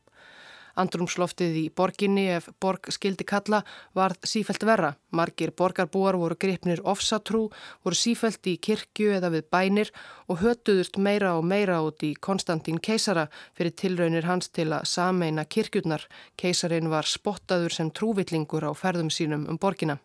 Andrumsloftið 0.79 1.59
í 1.61 1.65
borginni 1.75 2.29
ef 2.37 2.49
borg 2.63 2.89
skildi 2.95 3.27
kalla 3.29 3.63
varð 3.99 4.25
sífælt 4.33 4.65
verra. 4.69 4.95
Margir 5.11 5.53
borgarbúar 5.59 6.19
voru 6.21 6.37
gripnir 6.41 6.83
ofsatrú, 6.85 7.49
voru 7.85 7.99
sífælt 7.99 8.47
í 8.47 8.57
kirkju 8.63 9.13
eða 9.19 9.33
við 9.35 9.49
bænir 9.53 9.93
og 10.29 10.43
hötuðust 10.43 10.99
meira 10.99 11.37
og 11.39 11.45
meira 11.45 11.81
út 11.85 12.05
í 12.07 12.15
Konstantín 12.15 12.81
keisara 12.81 13.29
fyrir 13.59 13.77
tilraunir 13.77 14.29
hans 14.29 14.49
til 14.49 14.71
að 14.73 14.89
sameina 14.89 15.45
kirkjurnar. 15.45 16.09
Keisarin 16.37 16.91
var 16.93 17.09
spottaður 17.09 17.75
sem 17.75 17.91
trúvillingur 17.91 18.69
á 18.69 18.73
ferðum 18.73 19.11
sínum 19.13 19.49
um 19.49 19.59
borgina. 19.59 19.99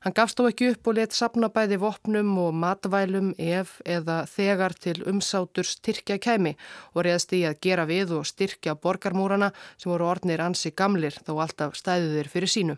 Hann 0.00 0.14
gafst 0.16 0.38
þó 0.40 0.46
ekki 0.48 0.70
upp 0.72 0.88
og 0.88 0.96
let 0.96 1.12
sapna 1.12 1.50
bæði 1.52 1.76
vopnum 1.82 2.28
og 2.40 2.54
matvælum 2.56 3.34
ef 3.36 3.74
eða 3.84 4.22
þegar 4.32 4.72
til 4.72 4.94
umsátur 5.10 5.66
styrkja 5.68 6.16
kæmi 6.16 6.54
og 6.94 7.02
reyðst 7.04 7.34
í 7.36 7.42
að 7.44 7.58
gera 7.66 7.84
við 7.88 8.14
og 8.16 8.28
styrkja 8.30 8.78
borgarmúrana 8.80 9.50
sem 9.76 9.90
voru 9.92 10.06
ornir 10.08 10.40
ansi 10.40 10.72
gamlir 10.72 11.18
þó 11.26 11.34
alltaf 11.44 11.76
stæðuðir 11.76 12.30
fyrir 12.32 12.52
sínu. 12.54 12.76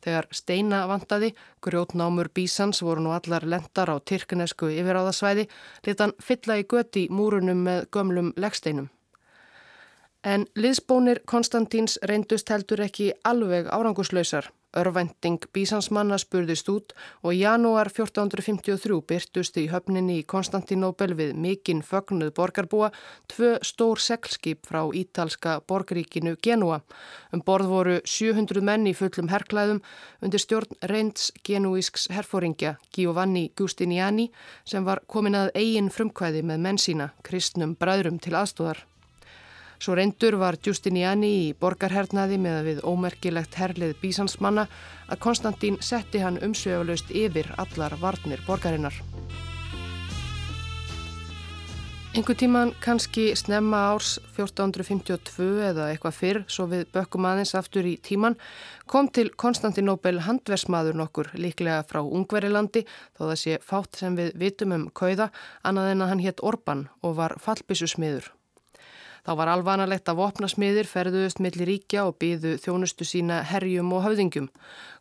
Þegar 0.00 0.28
steina 0.32 0.78
vantaði, 0.88 1.34
grjótnámur 1.60 2.30
bísans 2.32 2.80
voru 2.80 3.04
nú 3.04 3.12
allar 3.12 3.44
lendar 3.44 3.92
á 3.92 3.96
tyrknesku 4.00 4.70
yfiráðasvæði, 4.72 5.44
lit 5.84 6.00
hann 6.00 6.14
fylla 6.24 6.56
í 6.56 6.64
göti 6.64 7.02
múrunum 7.12 7.60
með 7.68 7.84
gömlum 7.92 8.32
leggsteinum. 8.40 8.88
En 10.24 10.48
liðsbónir 10.56 11.20
Konstantíns 11.28 11.98
reyndust 12.00 12.48
heldur 12.48 12.80
ekki 12.88 13.10
alveg 13.28 13.68
áranguslausar. 13.68 14.48
Örvending 14.76 15.42
bísansmanna 15.50 16.14
spurðist 16.22 16.68
út 16.70 16.92
og 17.24 17.34
í 17.34 17.40
janúar 17.40 17.88
1453 17.90 18.98
byrtust 19.10 19.56
í 19.58 19.64
höfninni 19.72 20.20
í 20.20 20.26
Konstantinóbel 20.30 21.16
við 21.18 21.32
mikinn 21.34 21.80
fögnuð 21.86 22.30
borgarbúa 22.36 22.92
tvö 23.32 23.56
stór 23.66 23.98
seglskip 24.02 24.68
frá 24.70 24.84
ítalska 24.94 25.56
borgríkinu 25.66 26.36
Genua. 26.42 26.80
Um 27.34 27.42
borð 27.46 27.72
voru 27.72 27.96
700 28.04 28.62
menn 28.62 28.86
í 28.86 28.94
fullum 28.94 29.32
herrklæðum 29.32 29.82
undir 30.22 30.44
stjórn 30.44 30.78
reynds 30.92 31.32
genuísks 31.42 32.06
herfóringja 32.14 32.76
Giovanni 32.94 33.48
Giustiniani 33.58 34.30
sem 34.64 34.86
var 34.86 35.02
komin 35.06 35.38
að 35.38 35.50
eigin 35.54 35.90
frumkvæði 35.90 36.46
með 36.46 36.64
menn 36.68 36.78
sína, 36.78 37.10
kristnum 37.26 37.74
bræðrum 37.74 38.22
til 38.22 38.38
aðstóðar. 38.38 38.89
Svo 39.80 39.94
reyndur 39.96 40.36
var 40.36 40.58
Giustiniani 40.60 41.28
í 41.40 41.44
borgarhernaði 41.56 42.36
með 42.36 42.56
að 42.58 42.66
við 42.68 42.80
ómerkilegt 42.84 43.54
herlið 43.56 43.94
bísansmanna 44.02 44.66
að 45.08 45.20
Konstantín 45.24 45.78
setti 45.80 46.20
hann 46.20 46.36
umsvegulegst 46.44 47.08
yfir 47.16 47.48
allar 47.56 47.94
varnir 48.02 48.42
borgarinnar. 48.44 48.98
Engu 52.10 52.34
tíman 52.34 52.72
kannski 52.82 53.30
snemma 53.38 53.78
árs 53.92 54.16
1452 54.34 55.46
eða 55.70 55.86
eitthvað 55.92 56.16
fyrr, 56.16 56.40
svo 56.50 56.66
við 56.72 56.82
bökkum 56.92 57.28
aðeins 57.30 57.54
aftur 57.54 57.86
í 57.86 57.94
tíman, 58.02 58.34
kom 58.90 59.08
til 59.08 59.30
Konstantinóbel 59.30 60.18
handversmaður 60.26 60.98
nokkur 60.98 61.30
líklega 61.38 61.86
frá 61.86 62.02
Ungverilandi 62.02 62.82
þó 63.14 63.22
það 63.30 63.38
sé 63.44 63.56
fátt 63.62 64.02
sem 64.02 64.18
við 64.18 64.34
vitum 64.42 64.76
um 64.76 64.84
kauða 64.90 65.30
annað 65.62 65.94
en 65.94 66.04
að 66.04 66.12
hann 66.12 66.24
hétt 66.26 66.44
Orban 66.44 66.84
og 67.00 67.16
var 67.22 67.38
fallbissusmiður. 67.40 68.28
Þá 69.26 69.32
var 69.36 69.50
alvanalegt 69.52 70.08
að 70.08 70.20
vopnasmiðir 70.22 70.88
ferðuðust 70.88 71.42
millir 71.44 71.68
ríkja 71.68 72.06
og 72.08 72.16
byðu 72.22 72.54
þjónustu 72.62 73.04
sína 73.04 73.42
herjum 73.50 73.92
og 73.96 74.06
höfðingjum. 74.06 74.48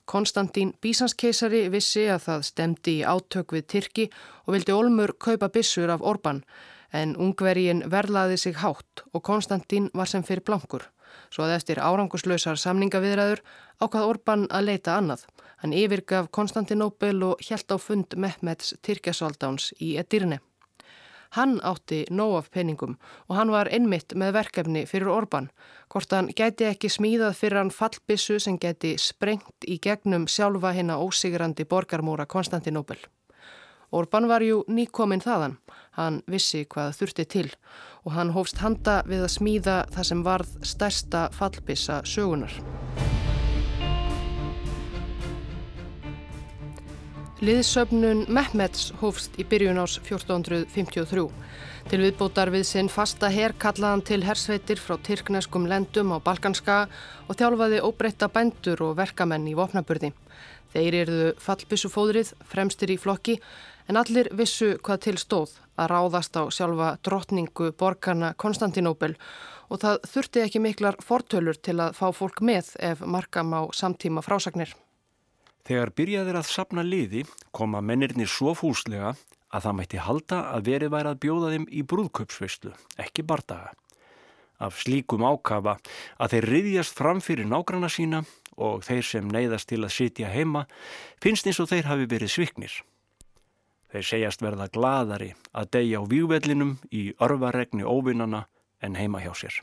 Konstantín 0.09 0.73
Bísanskeisari 0.81 1.67
vissi 1.69 2.07
að 2.09 2.25
það 2.25 2.45
stemdi 2.49 2.97
í 2.99 3.05
átök 3.05 3.55
við 3.55 3.67
Tyrki 3.73 4.09
og 4.45 4.55
vildi 4.57 4.75
Olmur 4.75 5.15
kaupa 5.19 5.51
bissur 5.53 5.93
af 5.93 6.01
Orban 6.01 6.43
en 6.91 7.15
ungvergin 7.17 7.83
verlaði 7.91 8.37
sig 8.37 8.57
hátt 8.57 9.03
og 9.13 9.23
Konstantín 9.23 9.89
var 9.93 10.09
sem 10.09 10.23
fyrir 10.23 10.43
blankur. 10.45 10.87
Svo 11.29 11.45
að 11.45 11.55
eftir 11.59 11.81
áranguslausar 11.81 12.57
samningaviðræður 12.57 13.43
ákvað 13.81 14.09
Orban 14.09 14.47
að 14.49 14.69
leita 14.71 14.97
annað. 14.97 15.25
Hann 15.61 15.75
yfirgaf 15.75 16.29
Konstantinóbel 16.33 17.17
og 17.25 17.41
hjælt 17.45 17.69
á 17.69 17.77
fund 17.77 18.15
Mehmets 18.17 18.73
Tyrkjasaldáns 18.81 19.73
í 19.77 19.95
Edirne. 20.01 20.39
Hann 21.37 21.59
átti 21.61 22.05
nóg 22.09 22.37
af 22.39 22.49
peningum 22.49 22.95
og 23.27 23.35
hann 23.37 23.51
var 23.53 23.69
einmitt 23.69 24.15
með 24.17 24.33
verkefni 24.39 24.85
fyrir 24.89 25.11
Orban. 25.13 25.49
Hvort 25.89 26.13
hann 26.13 26.31
gæti 26.33 26.65
ekki 26.69 26.89
smíðað 26.89 27.37
fyrir 27.37 27.61
hann 27.61 27.73
fallbissu 27.73 28.39
sem 28.41 28.57
gæti 28.57 28.95
sprengt 28.97 29.67
í 29.67 29.77
gegnum 29.81 30.25
sjálfa 30.27 30.73
hinn 30.73 30.89
að 30.89 31.05
ósigrandi 31.05 31.67
borgarmóra 31.69 32.25
Konstantinóbel. 32.25 32.97
Orban 33.91 34.27
var 34.29 34.45
jú 34.45 34.63
nýkominn 34.69 35.21
þaðan. 35.25 35.57
Hann 35.97 36.21
vissi 36.29 36.65
hvað 36.69 36.93
þurfti 36.97 37.25
til 37.25 37.47
og 38.05 38.13
hann 38.15 38.33
hófst 38.33 38.61
handa 38.63 39.01
við 39.05 39.25
að 39.25 39.35
smíða 39.37 39.77
það 39.93 40.09
sem 40.11 40.25
varð 40.25 40.57
stærsta 40.73 41.27
fallbissa 41.35 42.01
sögunar. 42.05 42.53
Liðsöfnun 47.39 48.25
Mehmets 48.27 48.89
hófst 48.99 49.37
í 49.39 49.45
byrjun 49.47 49.77
ás 49.79 49.93
1453. 50.01 51.21
Til 51.87 51.99
viðbótar 52.01 52.49
við 52.51 52.65
sinn 52.67 52.89
fasta 52.91 53.29
herr 53.31 53.53
kallaðan 53.55 54.03
til 54.09 54.17
hersveitir 54.27 54.81
frá 54.83 54.97
tyrkneskum 55.07 55.69
lendum 55.71 56.11
á 56.11 56.19
Balkanska 56.19 56.81
og 57.31 57.37
þjálfaði 57.39 57.79
óbreytta 57.87 58.27
bændur 58.27 58.83
og 58.89 58.97
verkamenn 58.99 59.47
í 59.47 59.55
vopnaburði. 59.55 60.09
Þeir 60.75 60.97
eruðu 61.05 61.29
fallbissufóðrið, 61.39 62.33
fremstir 62.43 62.91
í 62.91 62.99
flokki 62.99 63.37
en 63.87 64.01
allir 64.03 64.27
vissu 64.35 64.73
hvað 64.83 65.01
til 65.07 65.15
stóð 65.23 65.55
að 65.79 65.93
ráðast 65.93 66.35
á 66.35 66.43
sjálfa 66.51 66.91
drottningu 67.07 67.71
borgarna 67.71 68.33
Konstantinóbel 68.35 69.15
og 69.71 69.79
það 69.79 70.03
þurfti 70.11 70.43
ekki 70.43 70.65
miklar 70.67 70.99
fortölur 70.99 71.55
til 71.55 71.79
að 71.79 71.95
fá 72.03 72.09
fólk 72.11 72.43
með 72.43 72.75
ef 72.83 73.07
markam 73.07 73.55
á 73.55 73.63
samtíma 73.71 74.27
frásagnir. 74.27 74.75
Þegar 75.69 75.91
byrjaðir 75.93 76.37
að 76.39 76.47
sapna 76.49 76.81
liði 76.81 77.19
koma 77.53 77.77
mennirni 77.85 78.25
svo 78.25 78.55
fúslega 78.57 79.11
að 79.53 79.67
það 79.67 79.75
mætti 79.77 79.99
halda 80.01 80.39
að 80.55 80.65
verið 80.65 80.91
væri 80.95 81.11
að 81.11 81.19
bjóða 81.25 81.51
þeim 81.53 81.67
í 81.69 81.83
brúðköpsveistlu, 81.91 82.71
ekki 82.97 83.25
bardaga. 83.29 83.75
Af 84.57 84.81
slíkum 84.81 85.21
ákafa 85.29 85.77
að 86.17 86.33
þeir 86.33 86.49
riðjast 86.55 86.97
fram 86.97 87.21
fyrir 87.21 87.45
nágrana 87.45 87.85
sína 87.85 88.23
og 88.57 88.81
þeir 88.89 89.05
sem 89.11 89.29
neyðast 89.29 89.69
til 89.69 89.83
að 89.85 89.93
sitja 89.93 90.33
heima 90.33 90.65
finnst 91.21 91.45
eins 91.45 91.61
og 91.61 91.69
þeir 91.69 91.93
hafi 91.93 92.09
verið 92.17 92.33
sviknir. 92.33 92.81
Þeir 93.93 94.09
segjast 94.09 94.41
verða 94.41 94.71
gladari 94.73 95.35
að 95.53 95.73
deyja 95.77 96.01
á 96.01 96.09
vývellinum 96.09 96.79
í 96.89 97.11
örvaregni 97.21 97.85
óvinnana 97.85 98.47
en 98.81 98.97
heima 98.97 99.21
hjá 99.21 99.35
sér. 99.37 99.61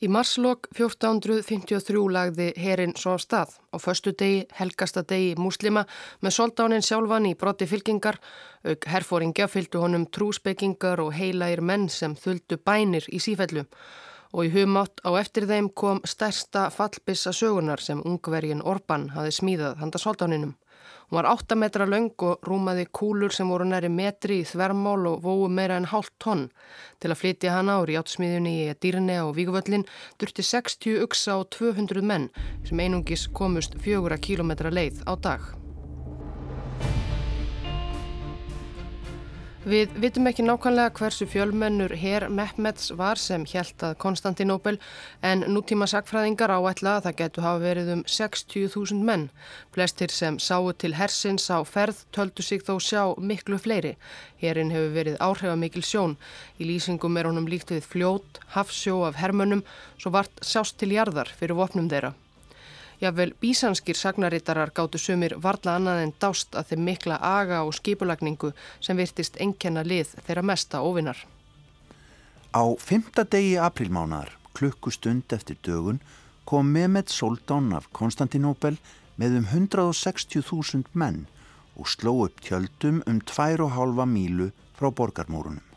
Í 0.00 0.08
marslokk 0.08 0.70
1453 0.72 2.02
lagði 2.08 2.46
herin 2.56 2.94
svo 2.96 3.12
á 3.12 3.18
stað 3.20 3.50
og 3.76 3.82
förstu 3.84 4.14
degi, 4.16 4.46
helgasta 4.56 5.02
degi 5.04 5.34
muslima 5.36 5.82
með 6.24 6.32
soldánin 6.38 6.86
sjálfan 6.86 7.26
í 7.28 7.34
brotti 7.42 7.68
fylkingar, 7.68 8.16
auk 8.64 8.86
herfóringja 8.88 9.48
fylgdu 9.52 9.82
honum 9.82 10.06
trúspekingar 10.08 11.02
og 11.04 11.12
heilægir 11.18 11.60
menn 11.60 11.90
sem 11.92 12.14
þuldu 12.16 12.56
bænir 12.64 13.10
í 13.12 13.20
sífellu 13.20 13.66
og 14.32 14.48
í 14.48 14.54
humátt 14.54 15.04
á 15.04 15.20
eftir 15.20 15.44
þeim 15.50 15.68
kom 15.82 16.00
stærsta 16.08 16.70
fallbissa 16.72 17.36
sögunar 17.36 17.84
sem 17.84 18.00
ungvergin 18.00 18.64
Orban 18.64 19.10
hafi 19.12 19.36
smíðað 19.36 19.82
handa 19.84 20.00
soldáninum. 20.00 20.56
Hún 21.10 21.16
var 21.16 21.26
8 21.26 21.56
metra 21.58 21.86
laung 21.90 22.12
og 22.22 22.46
rúmaði 22.46 22.84
kúlur 22.94 23.32
sem 23.34 23.48
voru 23.50 23.64
næri 23.66 23.88
metri 23.90 24.36
í 24.44 24.46
þvermál 24.46 25.08
og 25.10 25.24
vóu 25.24 25.48
meira 25.50 25.74
en 25.80 25.88
hálft 25.90 26.14
tonn. 26.22 26.44
Til 27.02 27.10
að 27.10 27.18
flytja 27.18 27.56
hana 27.56 27.80
úr 27.82 27.90
játsmiðjunni 27.96 28.52
í 28.62 28.76
Dýrne 28.78 29.16
og 29.24 29.34
Víguvöllin 29.34 29.88
durti 30.22 30.46
60 30.46 31.02
uksa 31.02 31.40
og 31.42 31.50
200 31.58 32.06
menn 32.06 32.30
sem 32.62 32.78
einungis 32.86 33.26
komust 33.26 33.74
fjögura 33.82 34.22
kílometra 34.22 34.70
leið 34.70 35.02
á 35.10 35.18
dag. 35.18 35.59
Við 39.60 39.90
vitum 40.00 40.24
ekki 40.24 40.40
nákvæmlega 40.40 40.94
hversu 40.96 41.26
fjölmennur 41.28 41.92
herr 42.00 42.24
Mehmets 42.32 42.86
var 42.96 43.18
sem 43.20 43.42
hjælt 43.44 43.82
að 43.84 43.98
Konstantinóbel 44.00 44.78
en 45.20 45.42
nútíma 45.52 45.84
sakfræðingar 45.84 46.54
áætla 46.54 46.94
að 46.96 47.04
það 47.04 47.18
getur 47.18 47.44
hafa 47.44 47.60
verið 47.60 47.90
um 47.92 48.04
60.000 48.08 49.04
menn. 49.04 49.26
Flestir 49.76 50.08
sem 50.16 50.38
sáu 50.40 50.72
til 50.72 50.94
hersins 50.96 51.50
á 51.52 51.60
ferð 51.60 52.00
töldu 52.08 52.40
sig 52.40 52.64
þó 52.64 52.80
sjá 52.80 53.02
miklu 53.20 53.60
fleiri. 53.60 53.98
Herrin 54.40 54.72
hefur 54.72 54.96
verið 54.96 55.20
áhrifamikil 55.20 55.84
sjón. 55.84 56.16
Í 56.56 56.64
lýsingum 56.64 57.20
er 57.20 57.28
honum 57.28 57.44
líkt 57.44 57.68
við 57.76 57.84
fljót, 57.84 58.40
hafsjó 58.56 59.02
af 59.10 59.20
hermönnum 59.20 59.60
svo 60.00 60.16
vart 60.16 60.40
sjást 60.40 60.80
til 60.80 60.94
jarðar 60.96 61.28
fyrir 61.36 61.60
vopnum 61.60 61.92
þeirra. 61.92 62.14
Jável 63.00 63.32
bísanskir 63.40 63.96
sagnarittarar 63.96 64.70
gáttu 64.76 64.98
sumir 65.00 65.32
varla 65.40 65.78
annað 65.78 66.02
en 66.02 66.10
dást 66.20 66.56
að 66.58 66.72
þeim 66.72 66.82
mikla 66.84 67.16
aga 67.24 67.62
og 67.64 67.72
skipulagningu 67.78 68.50
sem 68.84 68.98
virtist 69.00 69.38
enkenna 69.40 69.80
lið 69.86 70.12
þeirra 70.26 70.44
mesta 70.44 70.82
ofinnar. 70.84 71.22
Á 72.52 72.62
fymta 72.76 73.24
degi 73.24 73.56
aprilmánar, 73.56 74.34
klukkustund 74.52 75.32
eftir 75.32 75.56
dögun, 75.64 76.02
kom 76.44 76.68
Mehmet 76.74 77.08
Soldán 77.08 77.72
af 77.72 77.88
Konstantinóbel 77.96 78.76
með 79.16 79.40
um 79.40 79.48
160.000 79.48 80.92
menn 80.92 81.24
og 81.80 81.88
sló 81.88 82.16
upp 82.26 82.44
tjöldum 82.44 83.00
um 83.06 83.24
2,5 83.24 84.04
mílu 84.12 84.52
frá 84.76 84.90
borgarmórunum. 84.92 85.69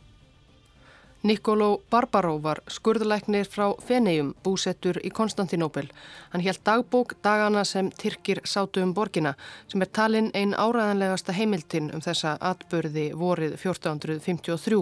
Nikoló 1.24 1.82
Barbaró 1.90 2.34
var 2.44 2.60
skurðleiknir 2.68 3.48
frá 3.48 3.70
Fenegjum, 3.80 4.34
búsettur 4.44 4.98
í 5.08 5.12
Konstantinópel. 5.16 5.86
Hann 6.34 6.44
held 6.44 6.60
dagbók 6.68 7.14
dagana 7.24 7.64
sem 7.64 7.88
Tyrkir 7.96 8.42
sátu 8.44 8.84
um 8.84 8.92
borgina, 8.94 9.32
sem 9.72 9.80
er 9.86 9.92
talinn 9.96 10.28
einn 10.36 10.52
áræðanlegasta 10.52 11.32
heimiltinn 11.38 11.94
um 11.96 12.04
þessa 12.04 12.36
atbörði 12.52 13.06
vorið 13.16 13.56
1453. 13.56 14.82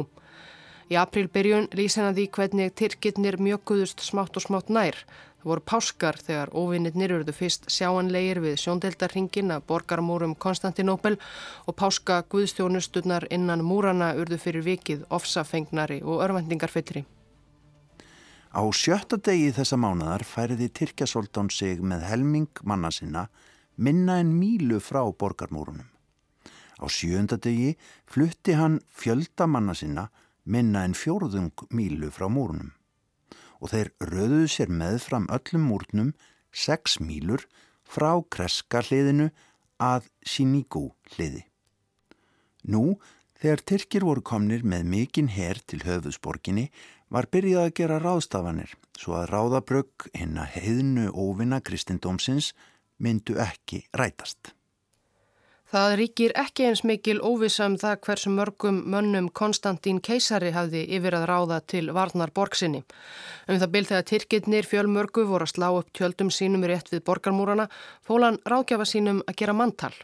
Í 0.89 0.97
aprilbyrjun 0.97 1.69
lýs 1.77 1.99
hennar 1.99 2.17
því 2.17 2.25
hvernig 2.33 2.73
Tyrkirnir 2.73 3.37
mjökuðust 3.37 4.01
smátt 4.01 4.41
og 4.41 4.47
smátt 4.47 4.73
nær. 4.73 4.97
Það 5.41 5.49
voru 5.49 5.61
páskar 5.65 6.17
þegar 6.21 6.51
óvinnirnir 6.53 7.11
urðu 7.15 7.33
fyrst 7.33 7.63
sjáanlegir 7.73 8.37
við 8.43 8.59
sjóndeldarhingin 8.61 9.49
að 9.55 9.63
borgarmórum 9.71 10.35
Konstantinópel 10.37 11.15
og 11.65 11.75
páska 11.79 12.19
guðstjónusturnar 12.29 13.25
innan 13.33 13.63
múrana 13.65 14.11
urðu 14.21 14.37
fyrir 14.37 14.61
vikið 14.67 15.07
ofsafengnari 15.09 16.03
og 16.05 16.21
örvendingarfyllri. 16.27 17.01
Á 18.53 18.61
sjötta 18.69 19.17
degi 19.17 19.49
þessa 19.55 19.79
mánadar 19.81 20.21
færiði 20.29 20.67
Tyrkjasoldán 20.77 21.49
sig 21.49 21.81
með 21.81 22.05
helming 22.11 22.61
manna 22.61 22.91
sinna 22.93 23.25
minna 23.77 24.19
en 24.21 24.35
mílu 24.37 24.77
frá 24.77 25.01
borgarmórunum. 25.09 25.89
Á 26.77 26.85
sjönda 26.85 27.39
degi 27.41 27.73
flutti 28.05 28.53
hann 28.61 28.77
fjölda 28.93 29.49
manna 29.49 29.73
sinna 29.73 30.11
minna 30.45 30.85
en 30.85 30.93
fjórðung 30.93 31.65
mílu 31.73 32.13
frá 32.13 32.29
múrunum 32.29 32.75
og 33.61 33.71
þeir 33.71 33.91
röðuðu 34.01 34.49
sér 34.49 34.73
með 34.73 34.97
fram 35.05 35.27
öllum 35.31 35.67
múrnum 35.69 36.11
sex 36.51 36.97
mílur 36.99 37.45
frá 37.85 38.17
kreska 38.33 38.81
hliðinu 38.83 39.29
að 39.81 40.07
Siníkú 40.27 40.89
hliði. 41.15 41.45
Nú, 42.69 42.97
þegar 43.41 43.63
Tyrkir 43.71 44.05
voru 44.05 44.23
komnir 44.25 44.65
með 44.65 44.87
mikinn 44.93 45.31
herr 45.33 45.61
til 45.65 45.81
höfðusborginni, 45.85 46.69
var 47.11 47.27
byrjað 47.31 47.67
að 47.67 47.75
gera 47.79 47.99
ráðstafanir 47.99 48.75
svo 48.95 49.17
að 49.19 49.31
ráðabrögg 49.33 50.07
hinn 50.15 50.37
að 50.39 50.57
heiðnu 50.59 51.09
óvinna 51.11 51.59
kristindómsins 51.65 52.53
myndu 53.01 53.35
ekki 53.41 53.83
rætast. 53.97 54.53
Það 55.71 55.93
ríkir 55.95 56.33
ekki 56.35 56.65
eins 56.67 56.81
mikil 56.83 57.21
óvissam 57.23 57.77
það 57.79 58.01
hversu 58.05 58.29
mörgum 58.35 58.81
mönnum 58.91 59.29
Konstantín 59.39 60.01
keisari 60.03 60.51
hafði 60.51 60.81
yfir 60.97 61.15
að 61.15 61.23
ráða 61.29 61.59
til 61.73 61.85
varnar 61.95 62.33
borgsinni. 62.35 62.81
Um 63.47 63.55
það 63.61 63.71
byrð 63.75 63.87
þegar 63.91 64.07
Tyrkirnir 64.09 64.65
fjölmörgu 64.67 65.23
voru 65.29 65.47
að 65.47 65.53
slá 65.53 65.69
upp 65.77 65.89
tjöldum 65.95 66.27
sínum 66.27 66.67
rétt 66.67 66.91
við 66.91 67.05
borgarmúrana 67.07 67.71
fólan 68.03 68.43
ráðgjafa 68.43 68.85
sínum 68.91 69.23
að 69.23 69.39
gera 69.39 69.55
manntal. 69.55 69.95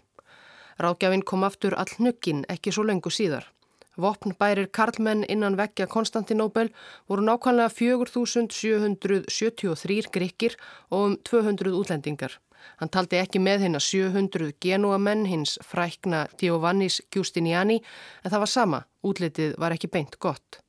Ráðgjafin 0.79 1.27
kom 1.27 1.43
aftur 1.43 1.75
all 1.75 1.91
nöggin 1.99 2.47
ekki 2.47 2.71
svo 2.71 2.87
lengu 2.87 3.11
síðar. 3.11 3.51
Vopnbærir 3.99 4.71
Karlmenn 4.71 5.27
innan 5.27 5.59
vekkja 5.59 5.91
Konstantinóbel 5.91 6.71
voru 7.11 7.27
nákvæmlega 7.27 7.67
4773 7.75 10.07
gríkir 10.15 10.55
og 10.91 10.99
um 11.03 11.17
200 11.27 11.75
útlendingar. 11.75 12.39
Hann 12.77 12.91
taldi 12.93 13.19
ekki 13.19 13.41
með 13.41 13.65
hinn 13.65 13.79
að 13.79 13.85
700 13.87 14.51
genúa 14.63 14.97
menn 15.01 15.25
hins 15.25 15.57
frækna 15.65 16.25
Giovannis 16.39 17.01
Giustiniani 17.13 17.79
en 18.23 18.31
það 18.31 18.43
var 18.43 18.53
sama, 18.53 18.81
útlitið 19.03 19.55
var 19.57 19.75
ekki 19.75 19.89
beint 19.91 20.19
gott. 20.19 20.61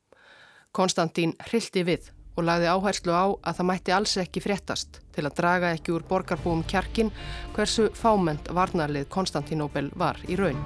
Konstantín 0.73 1.35
hrildi 1.49 1.85
við 1.85 2.11
og 2.39 2.47
lagði 2.47 2.69
áherslu 2.71 3.15
á 3.15 3.27
að 3.35 3.57
það 3.59 3.69
mætti 3.71 3.95
alls 3.95 4.15
ekki 4.23 4.43
fréttast 4.45 5.01
til 5.17 5.25
að 5.27 5.35
draga 5.41 5.73
ekki 5.75 5.95
úr 5.97 6.05
borgarbúum 6.07 6.63
kjarkin 6.71 7.11
hversu 7.57 7.89
fáment 7.99 8.53
varnarlið 8.55 9.09
Konstantinóbel 9.11 9.91
var 9.99 10.21
í 10.31 10.39
raun. 10.39 10.61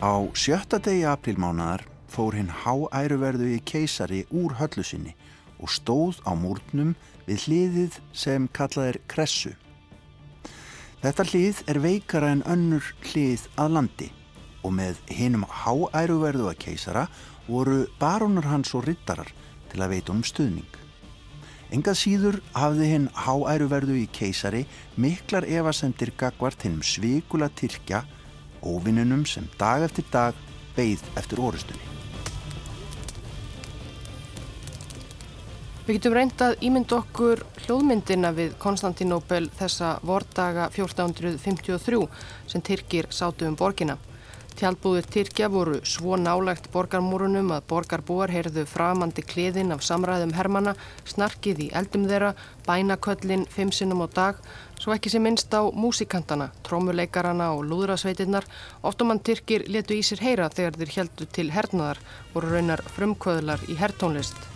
Á 0.00 0.14
sjötta 0.32 0.78
degi 0.80 1.04
aprilmánaðar 1.10 1.84
fór 2.08 2.38
hinn 2.38 2.48
háæruverðu 2.64 3.50
í 3.56 3.60
keisari 3.66 4.22
úr 4.30 4.56
höllu 4.60 4.84
sinni 4.86 5.12
og 5.58 5.72
stóð 5.74 6.22
á 6.24 6.32
múrnum 6.38 6.94
við 7.28 7.44
hliðið 7.46 7.98
sem 8.16 8.48
kallað 8.56 8.92
er 8.92 9.00
kressu. 9.10 9.52
Þetta 11.02 11.26
hlið 11.30 11.60
er 11.70 11.78
veikara 11.84 12.32
en 12.34 12.44
önnur 12.48 12.86
hlið 13.10 13.44
að 13.60 13.74
landi 13.76 14.08
og 14.66 14.74
með 14.74 14.98
hinnum 15.14 15.44
háæruverðu 15.46 16.48
að 16.50 16.58
keisara 16.64 17.04
voru 17.46 17.84
barónar 18.00 18.48
hans 18.48 18.74
og 18.74 18.88
rittarar 18.88 19.30
til 19.70 19.82
að 19.84 19.94
veita 19.94 20.12
honum 20.12 20.26
stuðning. 20.26 20.72
Engað 21.68 22.00
síður 22.00 22.38
hafði 22.56 22.88
hinn 22.94 23.10
háæruverðu 23.12 23.98
í 24.00 24.06
keisari 24.08 24.64
miklar 24.96 25.44
evasendir 25.44 26.14
gagvart 26.16 26.64
hinnum 26.64 26.82
svikula 26.82 27.50
Tyrkja, 27.52 28.02
óvinnunum 28.64 29.26
sem 29.28 29.46
dag 29.60 29.84
eftir 29.84 30.08
dag 30.10 30.34
beigð 30.74 31.04
eftir 31.20 31.44
orustunni. 31.44 31.97
Við 35.88 35.96
getum 35.96 36.14
reyndað 36.18 36.58
ímynd 36.68 36.90
okkur 36.92 37.40
hljóðmyndina 37.62 38.28
við 38.36 38.50
Konstantinóbel 38.60 39.46
þessa 39.56 39.94
vordaga 40.04 40.66
1453 40.74 42.00
sem 42.52 42.64
Tyrkir 42.66 43.06
sátu 43.08 43.46
um 43.48 43.54
borgina. 43.56 43.94
Tjálbúðir 44.60 45.08
Tyrkja 45.08 45.48
voru 45.48 45.78
svo 45.88 46.18
nálagt 46.20 46.68
borgarmúrunum 46.74 47.54
að 47.56 47.64
borgarbúar 47.70 48.28
heyrðu 48.34 48.66
framandi 48.68 49.24
kliðin 49.24 49.72
af 49.72 49.86
samræðum 49.86 50.34
hermana, 50.36 50.74
snarkið 51.08 51.64
í 51.64 51.70
eldum 51.80 52.04
þeirra, 52.10 52.34
bænaköllin 52.68 53.48
fimm 53.48 53.72
sinnum 53.72 54.04
á 54.04 54.08
dag, 54.12 54.44
svo 54.76 54.92
ekki 54.92 55.14
sem 55.14 55.24
minnst 55.24 55.56
á 55.56 55.72
músikantana, 55.72 56.50
trómuleikarana 56.68 57.48
og 57.56 57.64
lúðrasveitinnar. 57.70 58.44
Oftumann 58.84 59.24
Tyrkir 59.24 59.64
letu 59.72 59.96
í 59.96 60.04
sér 60.04 60.20
heyra 60.26 60.52
þegar 60.52 60.82
þeir 60.82 60.94
heldu 60.98 61.32
til 61.32 61.48
hernaðar, 61.56 62.04
voru 62.36 62.52
raunar 62.58 62.84
frumkvöðlar 62.92 63.64
í 63.72 63.80
hertónlist. 63.80 64.47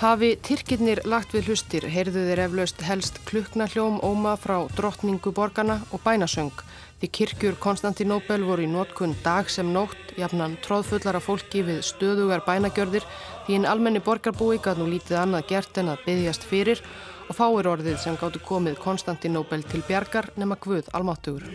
Hafi 0.00 0.30
Tyrkirnir 0.40 1.02
lagt 1.04 1.34
við 1.36 1.50
hlustir 1.50 1.84
heyrðu 1.92 2.22
þeir 2.24 2.40
eflaust 2.46 2.78
helst 2.88 3.18
kluknahljóm 3.28 3.98
óma 4.00 4.32
frá 4.40 4.62
drottningu 4.72 5.28
borgarna 5.36 5.82
og 5.92 6.00
bænasöng 6.06 6.62
Því 7.00 7.08
kirkjur 7.16 7.54
Konstantinóbel 7.56 8.42
voru 8.44 8.64
í 8.64 8.68
nótkunn 8.68 9.14
dag 9.24 9.48
sem 9.48 9.68
nótt, 9.72 10.10
jafnan 10.20 10.58
tróðfullara 10.64 11.20
fólki 11.24 11.62
við 11.64 11.78
stöðugar 11.88 12.42
bænagjörðir 12.44 13.04
því 13.46 13.56
einn 13.56 13.68
almenni 13.68 14.02
borgarbúi 14.04 14.58
gæt 14.60 14.80
nú 14.80 14.88
lítið 14.88 15.16
annað 15.22 15.46
gert 15.52 15.80
en 15.80 15.94
að 15.94 16.04
byggjast 16.04 16.44
fyrir 16.48 16.84
og 17.28 17.36
fáir 17.36 17.68
orðið 17.72 17.96
sem 18.04 18.20
gáttu 18.20 18.40
komið 18.44 18.80
Konstantinóbel 18.84 19.64
til 19.68 19.80
bjargar 19.88 20.28
nema 20.36 20.60
Guð 20.60 20.92
almáttugur. 20.92 21.48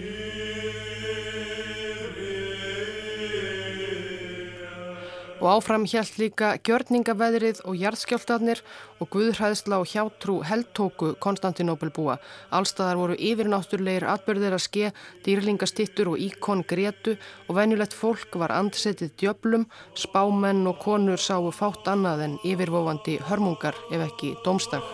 Og 5.44 5.48
áfram 5.52 5.84
hjælt 5.84 6.16
líka 6.16 6.54
gjörningaveðrið 6.64 7.60
og 7.68 7.76
jarðskjáltarnir 7.76 8.62
og 9.04 9.10
guðhræðsla 9.12 9.82
og 9.84 9.90
hjátrú 9.92 10.38
heldtóku 10.48 11.12
Konstantinóbel 11.20 11.92
búa. 11.92 12.16
Allstaðar 12.56 13.02
voru 13.02 13.18
yfirnáttúrleir 13.20 14.08
atbyrðir 14.08 14.56
að 14.56 14.64
ske, 14.64 14.94
dýrlingastittur 15.28 16.14
og 16.14 16.24
íkon 16.24 16.64
gretu 16.64 17.18
og 17.50 17.60
venjulegt 17.60 17.94
fólk 17.94 18.40
var 18.40 18.56
andsetið 18.56 19.12
djöblum, 19.20 19.68
spámenn 19.94 20.64
og 20.72 20.80
konur 20.80 21.20
sáu 21.20 21.52
fátt 21.52 21.92
annað 21.92 22.28
en 22.30 22.40
yfirvofandi 22.48 23.20
hörmungar 23.28 23.76
ef 23.92 24.08
ekki 24.08 24.38
domstak. 24.48 24.88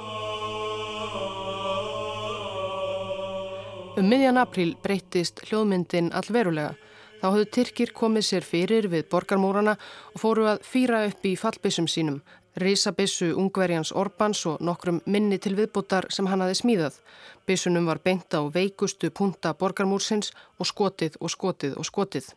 Um 3.99 4.07
miðjan 4.09 4.39
april 4.41 4.71
breyttist 4.81 5.43
hljóðmyndin 5.45 6.09
allverulega. 6.15 6.80
Þá 7.21 7.27
höfðu 7.29 7.47
Tyrkir 7.53 7.91
komið 7.93 8.23
sér 8.25 8.45
fyrir 8.45 8.87
við 8.89 9.03
borgarmórana 9.11 9.75
og 10.15 10.21
fóru 10.23 10.47
að 10.49 10.63
fýra 10.65 11.03
upp 11.05 11.27
í 11.29 11.35
fallbissum 11.37 11.85
sínum, 11.85 12.17
risabissu 12.57 13.29
ungverjans 13.37 13.93
Orbans 13.93 14.41
og 14.49 14.63
nokkrum 14.65 15.03
minni 15.05 15.37
til 15.37 15.53
viðbútar 15.59 16.09
sem 16.09 16.25
hann 16.31 16.41
hafi 16.41 16.57
smíðað. 16.63 16.97
Bissunum 17.45 17.85
var 17.85 18.01
beint 18.01 18.33
á 18.33 18.41
veikustu 18.41 19.13
punta 19.13 19.53
borgarmórsins 19.53 20.33
og 20.57 20.73
skotið 20.73 21.21
og 21.21 21.29
skotið 21.29 21.77
og 21.77 21.85
skotið. 21.85 22.33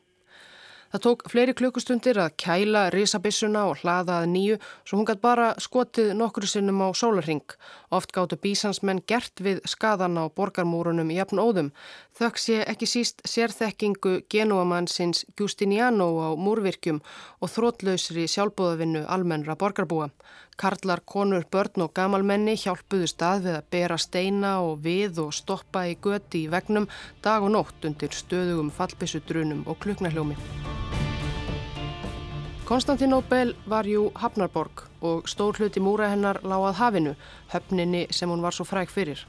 Það 0.95 1.03
tók 1.03 1.23
fleiri 1.27 1.53
klukkustundir 1.59 2.19
að 2.23 2.37
kæla 2.39 2.85
risabissuna 2.95 3.65
og 3.67 3.81
hlaðaði 3.81 4.29
nýju 4.31 4.59
svo 4.87 5.01
hún 5.01 5.09
gæti 5.09 5.25
bara 5.25 5.49
skotið 5.59 6.13
nokkru 6.15 6.47
sinnum 6.47 6.85
á 6.87 6.95
sólarring. 6.95 7.43
Oft 7.91 8.15
gáttu 8.15 8.39
bísansmenn 8.39 9.01
gert 9.11 9.43
við 9.43 9.59
skadan 9.67 10.15
á 10.23 10.31
borgarmúrunum 10.31 11.11
í 11.11 11.17
jafn 11.19 11.43
óðum. 11.43 11.73
Þökk 12.15 12.39
sé 12.39 12.61
ekki 12.63 12.87
síst 12.87 13.27
sérþekkingu 13.27 14.21
genúamannsins 14.31 15.25
Giustiniano 15.35 16.07
á 16.23 16.31
múrvirkjum 16.39 17.03
og 17.43 17.51
þrótlausri 17.51 18.29
sjálfbóðavinnu 18.31 19.03
almennra 19.11 19.59
borgarbúa. 19.59 20.13
Karlar, 20.57 21.01
konur, 21.05 21.45
börn 21.51 21.83
og 21.85 21.93
gamalmenni 21.97 22.55
hjálpuðu 22.55 23.09
stað 23.11 23.47
við 23.49 23.57
að 23.59 23.69
bera 23.75 23.99
steina 23.99 24.53
og 24.63 24.85
við 24.85 25.19
og 25.25 25.35
stoppa 25.35 25.85
í 25.91 25.97
göti 25.99 26.45
í 26.45 26.51
vegnum 26.53 26.87
dag 27.25 27.43
og 27.43 27.51
nótt 27.57 27.89
undir 27.89 28.15
stöðugum 28.15 28.71
fallbissudrunum 28.75 29.65
og 29.67 29.81
kluknarhljómi. 29.83 30.39
Konstantinóbel 32.65 33.53
var 33.69 33.85
jú 33.85 34.07
Hafnarborg 34.17 34.87
og 35.05 35.27
stór 35.29 35.59
hluti 35.59 35.83
múra 35.85 36.09
hennar 36.09 36.39
láað 36.41 36.79
hafinu, 36.79 37.13
höfninni 37.53 38.07
sem 38.11 38.31
hún 38.31 38.41
var 38.41 38.57
svo 38.57 38.65
fræk 38.65 38.95
fyrir. 38.95 39.27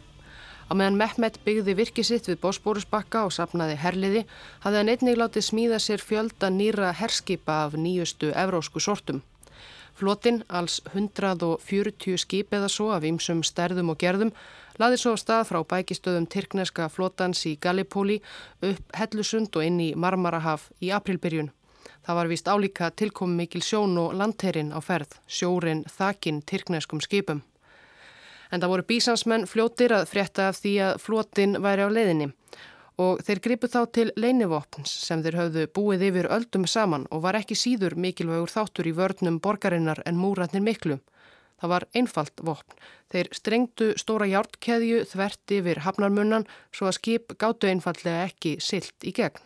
Á 0.66 0.74
meðan 0.74 0.96
Mehmet 0.98 1.42
byggði 1.46 1.76
virkið 1.78 2.08
sitt 2.08 2.30
við 2.30 2.40
Bósbórusbakka 2.46 3.26
og 3.28 3.34
sapnaði 3.36 3.76
herliði, 3.82 4.24
hafði 4.64 4.80
hann 4.80 4.94
einnig 4.94 5.20
látið 5.20 5.46
smíða 5.50 5.82
sér 5.84 6.02
fjölda 6.02 6.50
nýra 6.50 6.94
herskipa 6.96 7.66
af 7.66 7.76
nýjustu 7.76 8.32
evrósku 8.32 8.80
sortum. 8.80 9.20
Flotin, 9.96 10.44
alls 10.50 10.82
140 10.92 12.18
skip 12.20 12.54
eða 12.54 12.68
svo 12.68 12.90
af 12.92 13.06
ýmsum 13.08 13.46
stærðum 13.48 13.94
og 13.94 14.00
gerðum, 14.02 14.34
laði 14.76 14.98
svo 15.00 15.14
stað 15.16 15.46
frá 15.48 15.62
bækistöðum 15.64 16.28
Tyrkneska 16.28 16.90
flotans 16.92 17.46
í 17.48 17.54
Gallipóli 17.64 18.18
upp 18.60 18.98
Hellusund 19.00 19.56
og 19.56 19.64
inn 19.64 19.80
í 19.80 19.94
Marmarahaf 19.96 20.68
í 20.84 20.92
aprilbyrjun. 20.92 21.54
Það 22.06 22.20
var 22.20 22.30
vist 22.30 22.52
álíka 22.52 22.92
tilkomi 22.92 23.40
mikil 23.40 23.64
sjón 23.64 23.96
og 23.98 24.14
landherrin 24.20 24.76
á 24.76 24.84
ferð, 24.84 25.16
sjórin 25.28 25.86
þakin 25.88 26.44
tyrkneskum 26.44 27.00
skipum. 27.00 27.42
En 28.52 28.60
það 28.60 28.74
voru 28.74 28.90
bísansmenn 28.92 29.48
fljótir 29.48 29.96
að 29.96 30.10
frétta 30.12 30.52
af 30.52 30.60
því 30.60 30.76
að 30.90 31.00
flotin 31.08 31.56
væri 31.64 31.88
á 31.88 31.90
leiðinni 31.90 32.34
og 33.02 33.22
þeir 33.28 33.42
gripu 33.44 33.70
þá 33.72 33.82
til 33.98 34.12
leinivopns 34.16 34.92
sem 35.08 35.24
þeir 35.24 35.40
höfðu 35.40 35.66
búið 35.76 36.06
yfir 36.10 36.30
öldum 36.32 36.68
saman 36.70 37.08
og 37.12 37.24
var 37.26 37.40
ekki 37.40 37.58
síður 37.60 37.98
mikilvægur 38.00 38.52
þáttur 38.52 38.90
í 38.90 38.96
vörnum 38.96 39.42
borgarinnar 39.44 40.04
en 40.06 40.20
múratnir 40.20 40.64
miklu. 40.64 41.00
Það 41.60 41.72
var 41.72 41.88
einfalt 41.96 42.42
vopn. 42.44 42.80
Þeir 43.12 43.32
strengtu 43.36 43.92
stóra 44.00 44.28
hjártkeðju 44.28 45.04
þvert 45.12 45.56
yfir 45.58 45.84
hafnarmunnan 45.86 46.48
svo 46.72 46.90
að 46.90 46.98
skip 47.00 47.36
gáttu 47.40 47.72
einfallega 47.72 48.28
ekki 48.30 48.58
silt 48.60 49.08
í 49.08 49.16
gegn. 49.16 49.40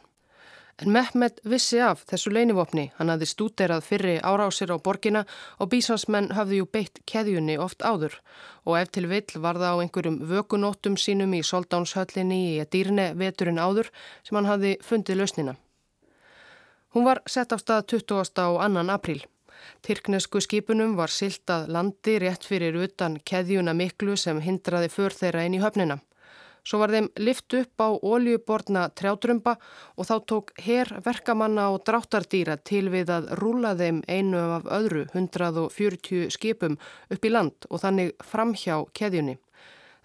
En 0.79 0.93
Mehmet 0.95 1.41
vissi 1.43 1.81
af 1.83 2.05
þessu 2.07 2.31
leinivopni, 2.31 2.85
hann 2.95 3.09
hafði 3.11 3.27
stúterað 3.27 3.81
fyrri 3.83 4.13
árásir 4.23 4.71
á 4.71 4.79
borgina 4.79 5.25
og 5.59 5.73
bísansmenn 5.73 6.29
hafði 6.37 6.61
jú 6.61 6.67
beitt 6.71 7.01
keðjunni 7.11 7.57
oft 7.59 7.83
áður 7.83 8.15
og 8.63 8.77
ef 8.79 8.93
til 8.95 9.09
vill 9.11 9.41
var 9.43 9.59
það 9.59 9.75
á 9.75 9.81
einhverjum 9.83 10.21
vökunóttum 10.29 10.95
sínum 10.95 11.35
í 11.35 11.41
soldánshöllinni 11.43 12.39
í 12.53 12.63
dýrne 12.71 13.09
veturinn 13.19 13.59
áður 13.59 13.91
sem 14.23 14.39
hann 14.39 14.47
hafði 14.47 14.77
fundið 14.79 15.19
lausnina. 15.19 15.57
Hún 16.95 17.05
var 17.05 17.21
sett 17.27 17.51
á 17.51 17.57
stað 17.59 17.85
20. 17.99 18.39
á 18.39 18.47
annan 18.63 18.89
apríl. 18.89 19.19
Tyrknesku 19.83 20.39
skipunum 20.39 20.95
var 20.95 21.11
siltað 21.11 21.67
landi 21.75 22.15
rétt 22.23 22.47
fyrir 22.47 22.79
utan 22.79 23.19
keðjuna 23.19 23.75
miklu 23.75 24.15
sem 24.15 24.39
hindraði 24.39 24.87
för 24.95 25.11
þeirra 25.11 25.43
inn 25.43 25.59
í 25.59 25.61
höfnina. 25.63 25.99
Svo 26.69 26.77
var 26.83 26.91
þeim 26.93 27.07
lift 27.17 27.53
upp 27.57 27.81
á 27.81 27.89
óljuborna 27.97 28.83
trjátrumba 28.93 29.55
og 29.97 30.05
þá 30.05 30.15
tók 30.29 30.51
herr 30.61 30.91
verkamanna 31.01 31.71
og 31.73 31.81
dráttardýra 31.87 32.59
til 32.61 32.91
við 32.93 33.09
að 33.15 33.31
rúla 33.39 33.71
þeim 33.79 34.03
einu 34.05 34.43
af 34.59 34.69
öðru 34.77 35.07
140 35.15 36.29
skipum 36.35 36.77
upp 37.09 37.25
í 37.25 37.33
land 37.33 37.65
og 37.71 37.81
þannig 37.81 38.13
framhjá 38.21 38.83
keðjunni. 38.93 39.39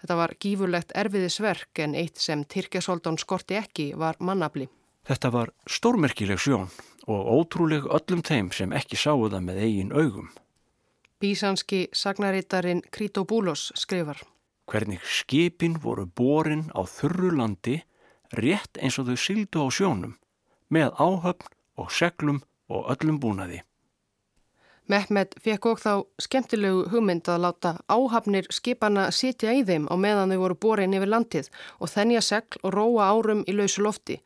Þetta 0.01 0.17
var 0.17 0.33
gífurlegt 0.41 0.97
erfiðisverk 0.97 1.85
en 1.85 1.93
eitt 2.01 2.17
sem 2.21 2.41
Tyrkjasoldán 2.41 3.21
skorti 3.21 3.61
ekki 3.61 3.91
var 3.93 4.17
mannabli. 4.17 4.65
Þetta 5.05 5.29
var 5.37 5.53
stórmerkileg 5.69 6.41
sjón 6.41 6.71
og 7.05 7.33
ótrúleg 7.37 7.85
öllum 7.85 8.25
þeim 8.25 8.49
sem 8.49 8.73
ekki 8.73 8.97
sáu 8.97 9.29
það 9.29 9.51
með 9.51 9.65
eigin 9.67 9.93
augum. 9.93 10.31
Bísanski 11.21 11.87
sagnarítarin 11.93 12.81
Krítobúlos 12.89 13.69
skrifar. 13.77 14.17
Hvernig 14.65 15.03
skipin 15.05 15.77
voru 15.81 16.05
borin 16.05 16.65
á 16.73 16.81
þurru 16.89 17.29
landi 17.37 17.77
rétt 18.33 18.79
eins 18.81 18.97
og 18.99 19.11
þau 19.11 19.17
sildu 19.21 19.61
á 19.61 19.67
sjónum 19.69 20.17
með 20.73 20.97
áhöfn 20.97 21.53
og 21.77 21.91
seglum 21.93 22.41
og 22.69 22.89
öllum 22.93 23.19
búnaði. 23.21 23.61
Mehmet 24.85 25.33
fekk 25.41 25.65
og 25.65 25.79
þá 25.81 25.93
skemmtilegu 26.21 26.83
hugmynd 26.91 27.29
að 27.29 27.41
láta 27.45 27.71
áhafnir 27.89 28.45
skipana 28.53 29.07
sitja 29.09 29.53
í 29.57 29.63
þeim 29.65 29.87
á 29.89 29.95
meðan 29.97 30.33
þau 30.33 30.41
voru 30.43 30.57
borin 30.65 30.93
yfir 30.93 31.09
landið 31.09 31.49
og 31.79 31.89
þennja 31.89 32.21
segl 32.21 32.59
og 32.61 32.75
róa 32.75 33.07
árum 33.13 33.41
í 33.49 33.55
lausu 33.57 33.81
lofti. 33.81 34.19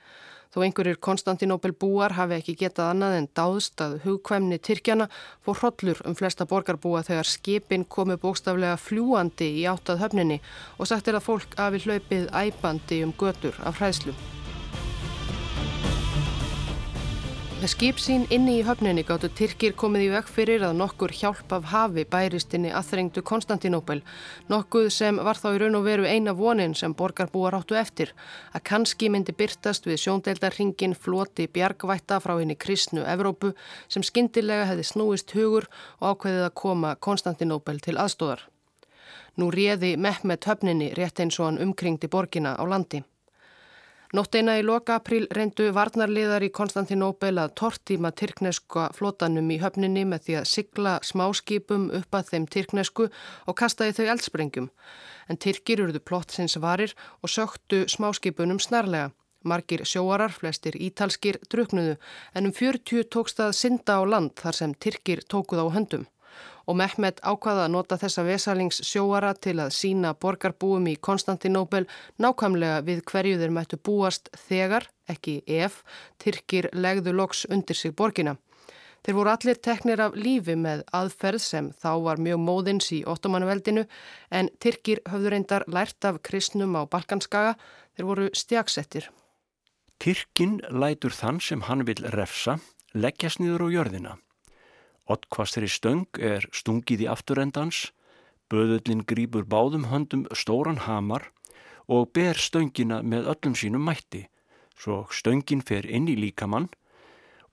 Þó 0.50 0.64
einhverjir 0.66 0.98
Konstantinópel 0.98 1.76
búar 1.78 2.16
hafi 2.18 2.34
ekki 2.40 2.56
getað 2.58 2.88
annað 2.96 3.18
en 3.20 3.28
dáðst 3.38 3.84
að 3.86 3.92
hugkvæmni 4.08 4.58
Tyrkjana 4.66 5.06
fór 5.46 5.60
hrodlur 5.60 6.02
um 6.10 6.18
flesta 6.18 6.48
borgarbúa 6.50 7.04
þegar 7.06 7.30
skipin 7.30 7.86
komu 7.86 8.18
bókstaflega 8.18 8.80
fljúandi 8.82 9.52
í 9.62 9.68
áttað 9.70 10.02
höfninni 10.08 10.40
og 10.80 10.90
sagt 10.90 11.12
er 11.12 11.20
að 11.20 11.28
fólk 11.28 11.54
hafi 11.62 11.86
hlaupið 11.86 12.32
æbandi 12.34 13.04
um 13.06 13.14
götur 13.22 13.62
af 13.62 13.78
hræðslu. 13.78 14.18
Með 17.60 17.72
skip 17.74 17.98
sín 18.00 18.22
inni 18.32 18.54
í 18.56 18.64
höfninni 18.64 19.02
gáttu 19.04 19.28
Tyrkir 19.36 19.74
komið 19.76 20.06
í 20.06 20.12
vekk 20.14 20.30
fyrir 20.32 20.62
að 20.64 20.78
nokkur 20.80 21.12
hjálp 21.12 21.52
af 21.52 21.66
hafi 21.74 22.06
bæristinni 22.08 22.70
aðþrengdu 22.72 23.20
Konstantinópel, 23.28 24.00
nokkuð 24.48 24.88
sem 24.96 25.20
var 25.20 25.36
þá 25.36 25.50
í 25.50 25.60
raun 25.60 25.76
og 25.76 25.84
veru 25.90 26.08
eina 26.08 26.32
vonin 26.40 26.72
sem 26.72 26.96
borgarbúar 26.96 27.58
áttu 27.60 27.76
eftir, 27.76 28.14
að 28.56 28.64
kannski 28.72 29.12
myndi 29.12 29.36
byrtast 29.36 29.92
við 29.92 30.00
sjóndeildarringin 30.06 30.96
floti 30.96 31.50
bjargvætta 31.52 32.22
frá 32.24 32.38
henni 32.38 32.56
kristnu 32.56 33.04
Evrópu 33.04 33.52
sem 33.92 34.08
skindilega 34.08 34.72
hefði 34.72 34.88
snúist 34.94 35.36
hugur 35.36 35.68
og 36.00 36.14
ákveðið 36.14 36.48
að 36.48 36.58
koma 36.64 36.96
Konstantinópel 36.96 37.84
til 37.84 38.00
aðstóðar. 38.00 38.48
Nú 39.36 39.52
réði 39.52 39.98
Mehmet 40.00 40.48
höfninni 40.48 40.94
rétt 40.96 41.20
eins 41.20 41.44
og 41.44 41.52
hann 41.52 41.64
umkringdi 41.68 42.08
borgina 42.08 42.56
á 42.56 42.64
landi. 42.64 43.04
Nótteina 44.10 44.56
í 44.58 44.64
loka 44.66 44.96
april 44.98 45.28
reyndu 45.38 45.68
varnarliðar 45.70 46.42
í 46.42 46.48
Konstantinóbel 46.50 47.36
að 47.44 47.52
tortíma 47.62 48.10
tyrkneska 48.18 48.88
flotanum 48.98 49.52
í 49.54 49.60
höfninni 49.62 50.02
með 50.10 50.24
því 50.26 50.38
að 50.40 50.48
sigla 50.50 50.94
smáskipum 51.06 51.86
upp 52.00 52.18
að 52.18 52.32
þeim 52.32 52.48
tyrknesku 52.56 53.06
og 53.12 53.58
kastaði 53.62 53.94
þau 54.00 54.10
eldsprengjum. 54.16 54.72
En 55.30 55.38
tyrkir 55.38 55.86
urðu 55.86 56.02
plott 56.02 56.34
sinns 56.34 56.58
varir 56.58 56.96
og 57.22 57.30
söktu 57.30 57.84
smáskipunum 57.86 58.58
snarlega. 58.58 59.12
Margir 59.46 59.86
sjóarar, 59.86 60.34
flestir 60.34 60.74
ítalskir, 60.74 61.38
druknuðu 61.46 62.00
en 62.34 62.50
um 62.50 62.56
40 62.56 63.06
tókst 63.14 63.38
að 63.46 63.54
synda 63.62 64.02
á 64.02 64.04
land 64.10 64.34
þar 64.42 64.58
sem 64.58 64.74
tyrkir 64.74 65.22
tókuð 65.30 65.62
á 65.62 65.68
höndum 65.78 66.10
og 66.70 66.78
Mehmet 66.78 67.18
ákvaða 67.26 67.64
að 67.66 67.74
nota 67.74 67.98
þessa 67.98 68.24
vesalings 68.28 68.84
sjóara 68.86 69.32
til 69.34 69.56
að 69.64 69.74
sína 69.74 70.12
borgarbúum 70.14 70.86
í 70.92 71.00
Konstantinóbel 71.02 71.88
nákvæmlega 72.22 72.84
við 72.86 73.02
hverju 73.10 73.40
þeir 73.42 73.56
mættu 73.56 73.80
búast 73.82 74.30
þegar, 74.48 74.86
ekki 75.10 75.40
ef, 75.48 75.82
Tyrkir 76.22 76.70
legðu 76.74 77.16
loks 77.18 77.48
undir 77.50 77.78
sig 77.78 77.96
borgina. 77.98 78.38
Þeir 79.02 79.16
voru 79.16 79.32
allir 79.32 79.58
teknir 79.64 80.02
af 80.04 80.18
lífi 80.20 80.58
með 80.60 80.84
aðferð 80.94 81.42
sem 81.42 81.70
þá 81.82 81.92
var 82.06 82.22
mjög 82.22 82.42
móðins 82.44 82.92
í 82.94 83.02
ottomanveldinu 83.08 83.86
en 84.30 84.52
Tyrkir 84.62 85.02
höfðu 85.10 85.34
reyndar 85.34 85.66
lært 85.72 86.06
af 86.06 86.22
kristnum 86.22 86.76
á 86.76 86.84
Balkanskaga, 86.86 87.56
þeir 87.96 88.10
voru 88.12 88.30
stjaksettir. 88.36 89.10
Tyrkin 90.00 90.60
lætur 90.70 91.16
þann 91.16 91.42
sem 91.42 91.64
hann 91.66 91.88
vil 91.88 92.04
refsa 92.14 92.60
leggjast 92.94 93.42
niður 93.42 93.66
á 93.66 93.68
jörðina. 93.80 94.20
Ottkvastri 95.10 95.66
stöng 95.66 96.06
er 96.22 96.46
stungið 96.54 97.06
í 97.06 97.10
afturendans, 97.10 97.90
böðullin 98.50 99.02
grýpur 99.10 99.48
báðum 99.50 99.88
höndum 99.90 100.28
stóran 100.38 100.84
hamar 100.86 101.32
og 101.90 102.12
ber 102.14 102.38
stöngina 102.38 103.02
með 103.02 103.32
öllum 103.34 103.56
sínum 103.58 103.88
mætti, 103.90 104.28
svo 104.78 105.08
stöngin 105.10 105.66
fer 105.66 105.88
inn 105.90 106.08
í 106.10 106.18
líkamann 106.18 106.70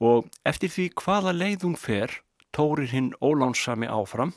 og 0.05 0.29
eftir 0.45 0.69
því 0.69 0.91
hvaða 1.01 1.33
leið 1.33 1.65
hún 1.65 1.79
fer 1.81 2.21
tórir 2.53 2.93
hinn 2.93 3.15
ólánsami 3.25 3.89
áfram 3.89 4.35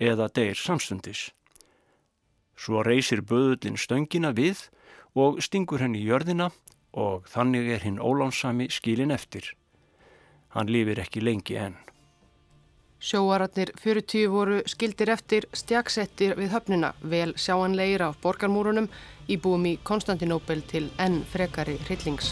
eða 0.00 0.30
deyr 0.32 0.56
samstundis. 0.56 1.30
Svo 2.56 2.82
reysir 2.84 3.20
böðullin 3.20 3.76
stöngina 3.76 4.32
við 4.32 4.68
og 5.12 5.42
stingur 5.44 5.84
henni 5.84 6.00
í 6.00 6.08
jörðina 6.08 6.50
og 6.92 7.28
þannig 7.28 7.68
er 7.76 7.84
hinn 7.84 8.00
ólánsami 8.00 8.68
skilin 8.72 9.12
eftir. 9.12 9.44
Hann 10.52 10.68
lifir 10.68 11.00
ekki 11.00 11.20
lengi 11.24 11.56
enn. 11.56 11.76
Sjóararnir 13.02 13.72
40 13.82 14.28
voru 14.30 14.60
skildir 14.70 15.10
eftir 15.10 15.48
stjaksettir 15.58 16.36
við 16.38 16.52
höfnina, 16.54 16.92
vel 17.02 17.32
sjáanleir 17.34 18.04
af 18.06 18.20
borgarmúrunum 18.22 18.86
íbúum 19.26 19.66
í 19.66 19.72
Konstantinóbel 19.82 20.62
til 20.70 20.84
enn 21.02 21.24
frekari 21.32 21.74
hryllings. 21.88 22.30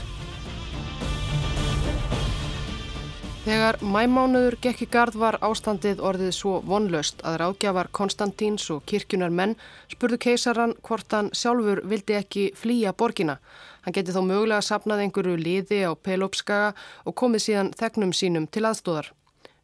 Þegar 3.40 3.80
mæmánuður 3.82 4.60
gekk 4.62 4.86
í 4.86 4.90
gard 4.94 5.18
var 5.18 5.40
ástandið 5.42 6.04
orðið 6.06 6.32
svo 6.38 6.56
vonlaust 6.62 7.24
að 7.26 7.40
rákjafar 7.42 7.90
Konstantíns 7.90 8.70
og 8.70 8.84
kirkjunar 8.86 9.34
menn 9.34 9.58
spurðu 9.90 10.22
keisaran 10.22 10.78
hvort 10.86 11.18
hann 11.18 11.34
sjálfur 11.34 11.82
vildi 11.82 12.20
ekki 12.20 12.50
flýja 12.54 12.94
borgina. 12.94 13.40
Hann 13.82 13.96
geti 13.96 14.14
þó 14.14 14.22
mögulega 14.22 14.62
sapnað 14.62 15.02
einhverju 15.08 15.40
liði 15.40 15.82
á 15.82 15.98
Pelopskaga 15.98 16.76
og 17.02 17.16
komið 17.18 17.48
síðan 17.48 17.72
þegnum 17.80 18.14
sínum 18.14 18.46
til 18.46 18.68
aðstóðar. 18.70 19.16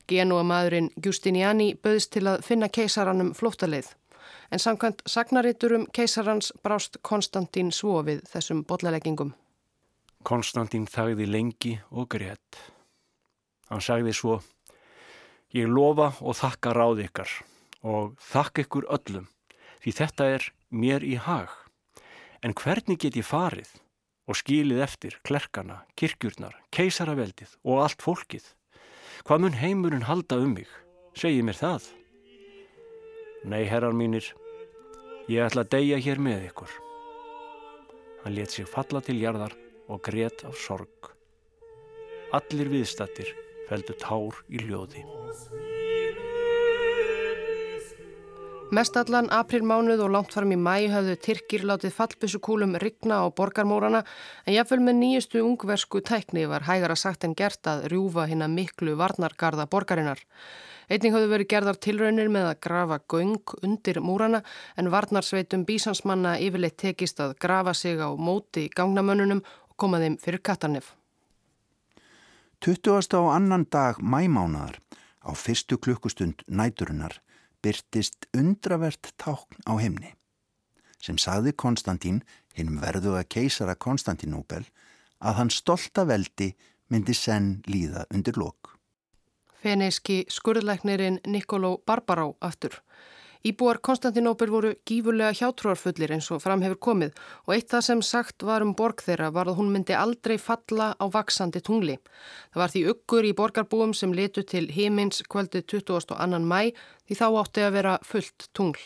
Genúa 0.07 0.45
maðurinn 0.47 0.92
Giustiniani 1.03 1.73
böðist 1.83 2.12
til 2.14 2.27
að 2.31 2.45
finna 2.47 2.69
keisaranum 2.71 3.33
flóttaleið. 3.35 3.88
En 4.55 4.62
samkvæmt 4.62 5.03
sagnariturum 5.11 5.88
keisarans 5.95 6.53
brást 6.62 7.01
Konstantín 7.03 7.73
svo 7.75 7.99
við 8.07 8.23
þessum 8.31 8.62
bollaleggingum. 8.69 9.33
Konstantín 10.23 10.87
þagði 10.90 11.27
lengi 11.31 11.73
og 11.90 12.09
greitt. 12.14 12.61
Hann 13.71 13.83
sagði 13.83 14.14
svo, 14.14 14.40
ég 15.55 15.66
lofa 15.66 16.12
og 16.23 16.38
þakka 16.38 16.75
ráð 16.77 17.03
ykkar 17.09 17.33
og 17.83 18.14
þakka 18.23 18.66
ykkur 18.66 18.87
öllum 18.95 19.27
því 19.83 19.95
þetta 20.01 20.29
er 20.37 20.47
mér 20.71 21.07
í 21.07 21.16
hag. 21.19 21.51
En 22.42 22.55
hvernig 22.55 23.01
get 23.03 23.19
ég 23.19 23.27
farið 23.27 23.73
og 24.27 24.38
skilið 24.38 24.83
eftir 24.87 25.19
klerkana, 25.27 25.83
kirkjurnar, 25.99 26.55
keisaraveldið 26.75 27.57
og 27.66 27.83
allt 27.83 28.03
fólkið? 28.03 28.47
Hvað 29.24 29.40
mun 29.44 29.57
heimurinn 29.57 30.05
halda 30.09 30.40
um 30.42 30.52
mig? 30.59 30.68
Segji 31.16 31.44
mér 31.46 31.57
það. 31.57 31.87
Nei, 33.46 33.62
herrar 33.70 33.94
mínir, 33.96 34.26
ég 35.31 35.46
ætla 35.46 35.64
að 35.64 35.72
deyja 35.76 36.00
hér 36.02 36.20
með 36.20 36.48
ykkur. 36.50 36.72
Hann 38.24 38.35
let 38.35 38.52
sig 38.52 38.66
falla 38.68 39.00
til 39.00 39.20
jarðar 39.22 39.55
og 39.88 40.02
gret 40.02 40.42
af 40.48 40.59
sorg. 40.59 41.12
Allir 42.35 42.72
viðstattir 42.72 43.31
feldu 43.70 43.94
tár 44.02 44.42
í 44.50 44.61
ljóði. 44.66 45.07
Mestallan 48.74 49.29
aprilmánuð 49.31 50.00
og 50.02 50.09
langt 50.11 50.33
fram 50.35 50.50
í 50.50 50.57
mæ 50.59 50.88
hafðu 50.90 51.12
Tyrkir 51.22 51.62
látið 51.70 51.92
fallbissukúlum 51.94 52.72
rigna 52.83 53.20
á 53.22 53.31
borgarmórana 53.31 54.00
en 54.42 54.57
jáfnvel 54.57 54.81
með 54.83 54.96
nýjustu 54.98 55.42
ungversku 55.46 56.00
tækni 56.02 56.48
var 56.50 56.64
hægara 56.66 56.96
sagt 56.98 57.22
en 57.22 57.37
gert 57.38 57.62
að 57.70 57.85
rjúfa 57.92 58.24
hinn 58.26 58.42
að 58.42 58.57
miklu 58.57 58.96
varnargarða 58.98 59.68
borgarinnar. 59.70 60.18
Einning 60.90 61.14
hafðu 61.14 61.29
verið 61.31 61.50
gerðar 61.52 61.79
tilraunir 61.79 62.33
með 62.35 62.48
að 62.48 62.61
grafa 62.66 62.98
göng 63.07 63.55
undir 63.62 64.00
múrana 64.02 64.40
en 64.74 64.90
varnarsveitum 64.90 65.62
bísansmanna 65.68 66.35
yfirleitt 66.42 66.76
tekist 66.83 67.22
að 67.22 67.37
grafa 67.38 67.74
sig 67.74 68.02
á 68.02 68.11
móti 68.18 68.66
gangnamönnunum 68.74 69.44
og 69.46 69.76
koma 69.79 70.02
þeim 70.02 70.18
fyrir 70.18 70.42
kattarnef. 70.42 70.96
20. 72.66 73.14
á 73.14 73.22
annan 73.31 73.68
dag 73.70 74.02
mæmánaðar 74.02 74.83
á 75.22 75.31
fyrstu 75.38 75.79
klukkustund 75.79 76.42
næturinnar 76.50 77.20
byrtist 77.64 78.29
undravert 78.37 79.12
tákn 79.16 79.62
á 79.69 79.73
himni 79.81 80.16
sem 81.07 81.19
saði 81.21 81.53
Konstantín, 81.55 82.23
hinnum 82.57 82.81
verðu 82.83 83.14
að 83.19 83.29
keisara 83.37 83.77
Konstantínóbel, 83.79 84.64
að 85.23 85.38
hann 85.40 85.53
stolta 85.55 86.07
veldi 86.09 86.53
myndi 86.92 87.14
senn 87.14 87.61
líða 87.71 88.07
undir 88.14 88.38
lok. 88.40 88.73
Feneiski 89.62 90.25
skurðleiknirinn 90.31 91.21
Nikoló 91.27 91.77
Barbará 91.87 92.29
aftur. 92.40 92.81
Íbúar 93.46 93.78
Konstantinópil 93.78 94.50
voru 94.50 94.70
gífurlega 94.88 95.30
hjátrúarfullir 95.38 96.11
eins 96.16 96.26
og 96.35 96.40
fram 96.42 96.64
hefur 96.64 96.80
komið 96.82 97.18
og 97.44 97.52
eitt 97.54 97.68
það 97.70 97.82
sem 97.87 98.00
sagt 98.02 98.42
var 98.42 98.64
um 98.64 98.72
borg 98.74 99.04
þeirra 99.06 99.28
var 99.37 99.46
að 99.46 99.61
hún 99.61 99.68
myndi 99.70 99.94
aldrei 99.94 100.35
falla 100.42 100.88
á 100.98 101.06
vaksandi 101.14 101.61
tungli. 101.62 101.94
Það 102.50 102.61
var 102.62 102.72
því 102.72 102.80
uggur 102.90 103.28
í 103.28 103.35
borgarbúum 103.38 103.92
sem 103.94 104.14
letu 104.18 104.42
til 104.42 104.64
heimins 104.74 105.22
kvöldi 105.30 105.62
22. 105.62 106.40
mæ 106.42 106.72
því 107.06 107.18
þá 107.20 107.26
átti 107.42 107.62
að 107.62 107.76
vera 107.76 107.92
fullt 108.02 108.48
tungl. 108.50 108.82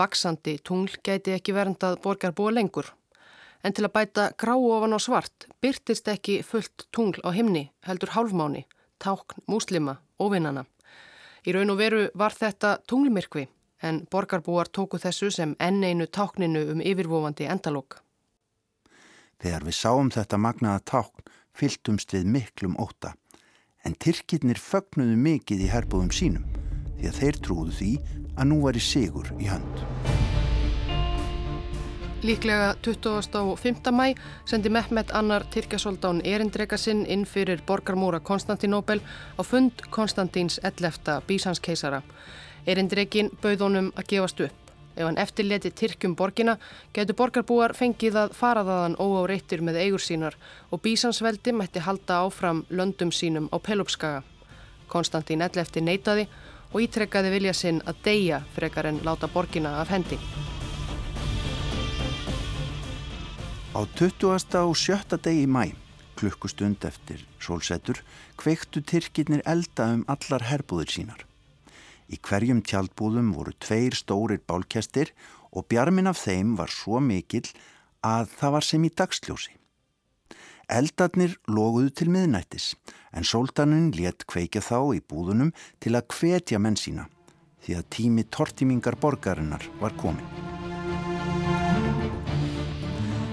Vaksandi 0.00 0.54
tungl 0.64 0.96
gæti 1.04 1.34
ekki 1.36 1.52
verndað 1.52 2.00
borgarbúa 2.06 2.54
lengur. 2.56 2.94
en 3.64 3.72
til 3.72 3.84
að 3.84 3.92
bæta 3.92 4.24
gráu 4.38 4.62
ofan 4.70 4.94
á 4.94 4.98
svart 5.00 5.46
byrtist 5.60 6.08
ekki 6.08 6.42
fullt 6.42 6.86
tungl 6.92 7.20
á 7.26 7.34
himni 7.34 7.72
heldur 7.82 8.14
hálfmáni, 8.14 8.64
tákn, 9.02 9.42
múslima, 9.48 9.98
ofinnana. 10.18 10.64
Í 11.44 11.52
raun 11.52 11.70
og 11.70 11.78
veru 11.78 12.08
var 12.14 12.32
þetta 12.32 12.78
tunglmirkvi 12.86 13.48
en 13.82 14.02
borgarbúar 14.10 14.68
tóku 14.68 14.98
þessu 15.02 15.30
sem 15.30 15.54
enn 15.60 15.84
einu 15.84 16.06
tákninu 16.06 16.64
um 16.72 16.80
yfirvofandi 16.80 17.48
endalók. 17.52 18.00
Þegar 19.42 19.66
við 19.68 19.76
sáum 19.76 20.10
þetta 20.10 20.40
magnaða 20.40 20.84
tákn 20.92 21.32
fylgtumst 21.56 22.12
við 22.16 22.28
miklum 22.36 22.76
óta 22.80 23.14
en 23.86 23.94
Tyrkirnir 24.02 24.58
fögnuðu 24.58 25.16
mikið 25.20 25.66
í 25.66 25.70
herbúðum 25.70 26.12
sínum 26.14 26.46
því 26.96 27.10
að 27.10 27.18
þeir 27.20 27.42
trúðu 27.44 27.76
því 27.78 27.92
að 28.36 28.48
nú 28.50 28.62
var 28.64 28.78
í 28.78 28.82
sigur 28.82 29.28
í 29.38 29.50
hönd. 29.50 29.84
Líklega 32.26 32.72
25. 32.82 33.92
mæ 33.92 34.16
sendi 34.48 34.72
Mehmet 34.72 35.12
Annar 35.14 35.44
Tyrkjasoldán 35.52 36.22
erindrega 36.24 36.78
sinn 36.80 37.04
inn 37.06 37.26
fyrir 37.28 37.60
borgarmúra 37.68 38.18
Konstantinóbel 38.24 39.02
á 39.36 39.42
fund 39.44 39.84
Konstantins 39.90 40.58
11. 40.64 41.20
bísanskeisara. 41.28 42.00
Erindregin 42.66 43.30
bauð 43.42 43.60
honum 43.62 43.90
að 43.94 44.08
gefast 44.10 44.40
upp. 44.42 44.62
Ef 44.96 45.04
hann 45.04 45.18
eftirleti 45.20 45.70
Tyrkjum 45.70 46.16
borgina 46.16 46.56
getur 46.96 47.14
borgarbúar 47.18 47.74
fengið 47.76 48.16
að 48.16 48.32
faraðaðan 48.38 48.96
óáreittir 48.96 49.60
með 49.62 49.78
eigur 49.84 50.02
sínar 50.02 50.34
og 50.72 50.80
bísansveldi 50.82 51.52
mætti 51.52 51.82
halda 51.84 52.22
áfram 52.24 52.64
löndum 52.70 53.12
sínum 53.12 53.46
á 53.52 53.56
Pelupskaga. 53.60 54.24
Konstantin 54.88 55.44
11. 55.44 55.82
neytaði 55.84 56.26
og 56.72 56.80
ítrekkaði 56.82 57.30
vilja 57.36 57.54
sinn 57.54 57.82
að 57.86 58.02
deyja 58.08 58.40
frekar 58.56 58.88
en 58.90 59.02
láta 59.04 59.28
borgina 59.28 59.76
af 59.82 59.92
hendi. 59.92 60.18
Á 63.76 63.80
20. 63.94 64.32
og 64.64 64.76
7. 64.76 65.20
degi 65.22 65.46
mæ, 65.46 65.76
klukkustund 66.16 66.84
eftir 66.88 67.26
sólsetur, 67.38 68.00
kveiktu 68.40 68.80
Tyrkirnir 68.80 69.44
elda 69.44 69.92
um 69.92 70.04
allar 70.08 70.48
herbúðir 70.48 70.88
sínar. 70.88 71.26
Í 72.06 72.18
hverjum 72.22 72.62
tjaldbúðum 72.62 73.32
voru 73.34 73.54
tveir 73.58 73.96
stórir 73.98 74.42
bálkestir 74.46 75.12
og 75.50 75.66
bjarmin 75.70 76.10
af 76.10 76.20
þeim 76.22 76.54
var 76.58 76.70
svo 76.70 77.00
mikill 77.02 77.46
að 78.06 78.30
það 78.38 78.54
var 78.56 78.66
sem 78.66 78.86
í 78.86 78.92
dagsljósi. 79.00 79.56
Eldarnir 80.66 81.36
loguðu 81.46 81.92
til 81.94 82.08
miðnættis 82.10 82.72
en 83.14 83.26
sóldanun 83.26 83.92
létt 83.94 84.26
kveikja 84.30 84.62
þá 84.62 84.98
í 84.98 85.02
búðunum 85.02 85.52
til 85.82 85.94
að 85.94 86.08
hvetja 86.14 86.58
menn 86.62 86.78
sína 86.78 87.06
því 87.66 87.78
að 87.78 87.88
tími 87.94 88.24
tortimingar 88.34 88.98
borgarinnar 89.02 89.62
var 89.80 89.94
komin. 89.98 90.26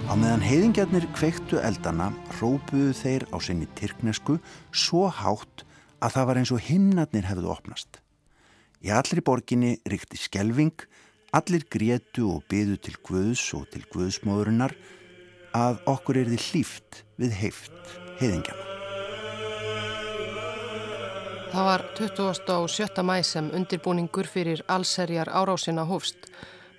Á 0.10 0.14
meðan 0.14 0.46
heiðingjarnir 0.46 1.08
kveiktu 1.18 1.58
eldana 1.58 2.12
rópuðu 2.38 2.94
þeir 2.98 3.26
á 3.34 3.38
sinni 3.42 3.66
tyrknesku 3.78 4.38
svo 4.70 5.08
hátt 5.10 5.66
að 6.06 6.18
það 6.18 6.30
var 6.30 6.42
eins 6.42 6.54
og 6.54 6.66
himnarnir 6.68 7.30
hefðu 7.30 7.50
opnast. 7.54 8.03
Í 8.84 8.92
allri 8.92 9.22
borginni 9.24 9.78
ríkti 9.88 10.18
skelving, 10.20 10.76
allir 11.32 11.64
grétu 11.72 12.26
og 12.34 12.44
byðu 12.52 12.76
til 12.84 12.98
Guðs 13.08 13.44
og 13.56 13.70
til 13.72 13.86
Guðsmóðurinnar 13.94 14.74
að 15.56 15.80
okkur 15.88 16.20
er 16.20 16.32
þið 16.34 16.48
hlýft 16.50 16.98
við 17.16 17.38
heift 17.40 17.94
heiðingjana. 18.20 18.66
Það 21.54 21.70
var 21.70 21.84
27. 21.96 23.06
mæ 23.08 23.16
sem 23.24 23.48
undirbúningur 23.56 24.28
fyrir 24.28 24.66
allserjar 24.68 25.32
árásina 25.32 25.86
hófst. 25.88 26.28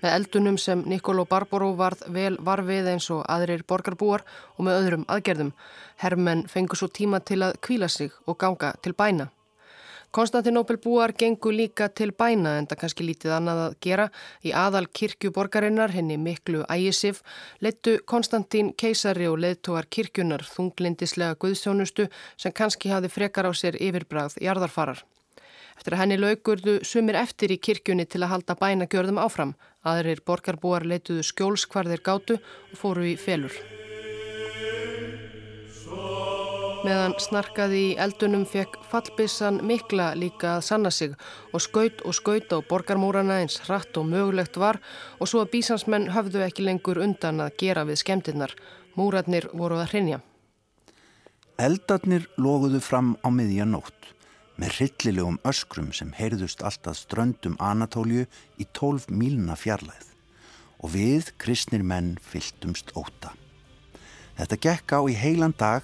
Með 0.03 0.17
eldunum 0.19 0.59
sem 0.61 0.83
Nikoló 0.85 1.25
Barbaró 1.25 1.71
varð 1.79 2.03
vel 2.13 2.35
varfið 2.37 2.91
eins 2.91 3.07
og 3.15 3.23
aðrir 3.25 3.63
borgarbúar 3.65 4.21
og 4.59 4.67
með 4.67 4.81
öðrum 4.83 5.07
aðgerðum. 5.09 5.55
Hermenn 6.03 6.45
fengur 6.51 6.77
svo 6.77 6.91
tíma 6.91 7.23
til 7.25 7.39
að 7.47 7.57
kvíla 7.65 7.89
sig 7.89 8.13
og 8.27 8.37
ganga 8.37 8.75
til 8.83 8.93
bæna. 8.93 9.31
Konstantinópel 10.15 10.77
búar 10.79 11.11
gengur 11.11 11.51
líka 11.51 11.89
til 11.91 12.13
bæna 12.15 12.53
en 12.55 12.69
það 12.71 12.79
kannski 12.79 13.03
lítið 13.03 13.33
annað 13.35 13.57
að 13.65 13.73
gera. 13.83 14.05
Í 14.47 14.53
aðal 14.55 14.85
kirkjuborgarinnar, 14.87 15.91
henni 15.91 16.15
miklu 16.15 16.61
ægisif, 16.71 17.19
leittu 17.59 17.97
Konstantín 18.07 18.71
keisari 18.79 19.27
og 19.27 19.41
leittóar 19.43 19.89
kirkjunar 19.91 20.47
þunglindislega 20.47 21.35
guðsjónustu 21.35 22.07
sem 22.39 22.55
kannski 22.55 22.95
hafi 22.95 23.11
frekar 23.11 23.49
á 23.49 23.51
sér 23.51 23.75
yfirbræð 23.75 24.39
jarðarfarar. 24.39 25.03
Eftir 25.75 25.97
að 25.97 26.05
henni 26.05 26.23
laukurðu 26.23 26.79
sumir 26.87 27.19
eftir 27.19 27.51
í 27.51 27.59
kirkjunni 27.59 28.07
til 28.07 28.23
að 28.23 28.37
halda 28.37 28.55
bænagjörðum 28.61 29.19
áfram. 29.19 29.57
Aðrir 29.83 30.23
borgarbúar 30.23 30.87
leituðu 30.87 31.27
skjóls 31.27 31.67
hvar 31.67 31.91
þeir 31.91 32.07
gátu 32.07 32.39
og 32.39 32.79
fóru 32.79 33.11
í 33.11 33.17
felur. 33.19 33.84
Meðan 36.85 37.15
snarkaði 37.17 37.79
í 37.81 37.93
eldunum 37.97 38.43
fekk 38.45 38.75
fallbissan 38.91 39.55
mikla 39.65 40.11
líka 40.13 40.51
að 40.59 40.65
sanna 40.67 40.91
sig 40.93 41.15
og 41.49 41.63
skaut 41.65 42.03
og 42.05 42.13
skaut 42.13 42.51
á 42.53 42.61
borgarmúrana 42.61 43.39
eins 43.41 43.55
hratt 43.65 43.97
og 43.97 44.05
mögulegt 44.11 44.59
var 44.61 44.77
og 45.17 45.31
svo 45.31 45.41
að 45.41 45.49
bísansmenn 45.55 46.11
höfðu 46.13 46.43
ekki 46.45 46.67
lengur 46.67 47.01
undan 47.01 47.41
að 47.41 47.57
gera 47.63 47.87
við 47.89 48.03
skemmtinnar. 48.03 48.53
Múratnir 48.93 49.49
voru 49.57 49.79
að 49.81 49.95
hrinja. 49.95 50.21
Eldarnir 51.57 52.29
loguðu 52.37 52.83
fram 52.85 53.15
á 53.25 53.33
miðja 53.33 53.65
nótt 53.65 54.13
með 54.61 54.77
hryllilegum 54.77 55.41
öskrum 55.41 55.89
sem 55.89 56.13
heyrðust 56.13 56.61
alltaf 56.61 57.01
ströndum 57.01 57.57
Anatólju 57.57 58.27
í 58.61 58.69
tólf 58.77 59.09
mílna 59.09 59.57
fjarlæð 59.57 60.13
og 60.85 60.93
við, 60.93 61.33
kristnir 61.41 61.81
menn, 61.81 62.19
fyltumst 62.21 62.93
óta. 62.93 63.33
Þetta 64.37 64.63
gekk 64.69 64.93
á 64.93 64.99
í 65.09 65.17
heilan 65.17 65.57
dag 65.57 65.81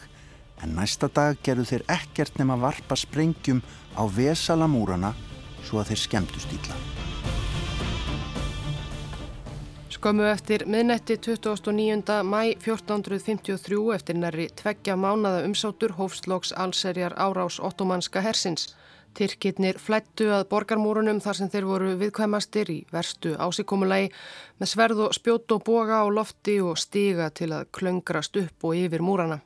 en 0.63 0.75
næsta 0.77 1.09
dag 1.13 1.37
gerðu 1.43 1.67
þeir 1.71 1.85
ekkert 1.97 2.39
nema 2.39 2.59
varpa 2.61 2.95
sprengjum 2.95 3.61
á 3.97 4.03
vesalamúrana 4.05 5.13
svo 5.65 5.81
að 5.81 5.91
þeir 5.91 6.03
skemmtust 6.05 6.53
ítla. 6.57 6.77
Skömmu 10.01 10.23
eftir 10.25 10.63
miðnetti 10.65 11.19
29. 11.21 12.23
mæ 12.25 12.55
1453 12.57 13.81
eftir 13.93 14.17
næri 14.17 14.47
tveggja 14.57 14.95
mánada 14.97 15.43
umsátur 15.45 15.93
hófslóks 15.99 16.55
allserjar 16.57 17.13
árás 17.13 17.59
ottomanska 17.61 18.23
hersins. 18.25 18.71
Tyrkirnir 19.13 19.77
flættu 19.77 20.31
að 20.31 20.47
borgarmúrunum 20.49 21.19
þar 21.21 21.37
sem 21.37 21.51
þeir 21.53 21.67
voru 21.67 21.93
viðkvæmastir 21.99 22.71
í 22.71 22.79
verstu 22.95 23.35
ásíkomulagi 23.35 24.09
með 24.57 24.71
sverð 24.73 25.05
og 25.05 25.15
spjót 25.19 25.51
og 25.51 25.65
boga 25.67 26.01
á 26.01 26.07
lofti 26.09 26.57
og 26.63 26.79
stiga 26.79 27.29
til 27.29 27.51
að 27.51 27.67
klöngrast 27.75 28.39
upp 28.41 28.71
og 28.71 28.79
yfir 28.79 29.03
múrana. 29.05 29.41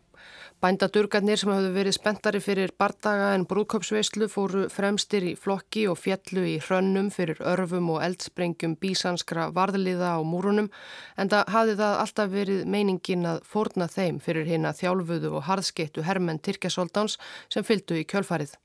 Bændadurgarnir 0.64 1.38
sem 1.38 1.52
hafðu 1.52 1.72
verið 1.76 1.94
spenntari 1.98 2.40
fyrir 2.42 2.72
bardaga 2.80 3.34
en 3.36 3.44
brúðköpsveislu 3.50 4.30
fóru 4.32 4.64
fremstir 4.72 5.26
í 5.28 5.34
flokki 5.36 5.84
og 5.92 6.00
fjallu 6.00 6.46
í 6.48 6.56
hrönnum 6.64 7.10
fyrir 7.14 7.42
örfum 7.44 7.92
og 7.94 8.00
eldsprengjum 8.06 8.78
bísanskra 8.80 9.50
varðliða 9.56 10.16
á 10.16 10.20
múrunum 10.24 10.72
en 11.20 11.32
það 11.34 11.52
hafði 11.58 11.78
það 11.84 12.00
alltaf 12.06 12.32
verið 12.32 12.64
meiningin 12.72 13.28
að 13.34 13.42
forna 13.52 13.90
þeim 13.92 14.22
fyrir 14.24 14.48
hérna 14.48 14.72
þjálfuðu 14.80 15.36
og 15.36 15.46
harðskeittu 15.50 16.08
hermenn 16.08 16.40
Tyrkjasoldans 16.40 17.20
sem 17.52 17.68
fylgdu 17.68 18.00
í 18.00 18.08
kjölfarið. 18.08 18.56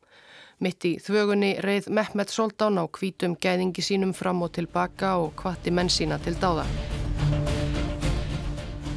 Mitt 0.62 0.84
í 0.86 0.94
þvögunni 1.02 1.56
reið 1.64 1.90
Mehmet 1.90 2.30
Soldán 2.30 2.78
á 2.78 2.86
kvítum 2.86 3.34
gæðingi 3.34 3.82
sínum 3.82 4.14
fram 4.14 4.44
og 4.46 4.54
tilbaka 4.54 5.16
og 5.18 5.34
kvatti 5.40 5.74
menn 5.74 5.90
sína 5.90 6.22
til 6.22 6.38
dáða. 6.38 6.68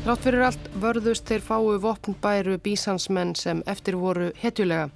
Rátt 0.03 0.19
fyrir 0.19 0.41
allt 0.43 0.65
vörðust 0.83 1.29
þeir 1.31 1.43
fáu 1.45 1.77
vopnbæru 1.79 2.57
bísansmenn 2.59 3.29
sem 3.39 3.61
eftir 3.71 3.95
voru 3.95 4.25
hetjulega. 4.35 4.89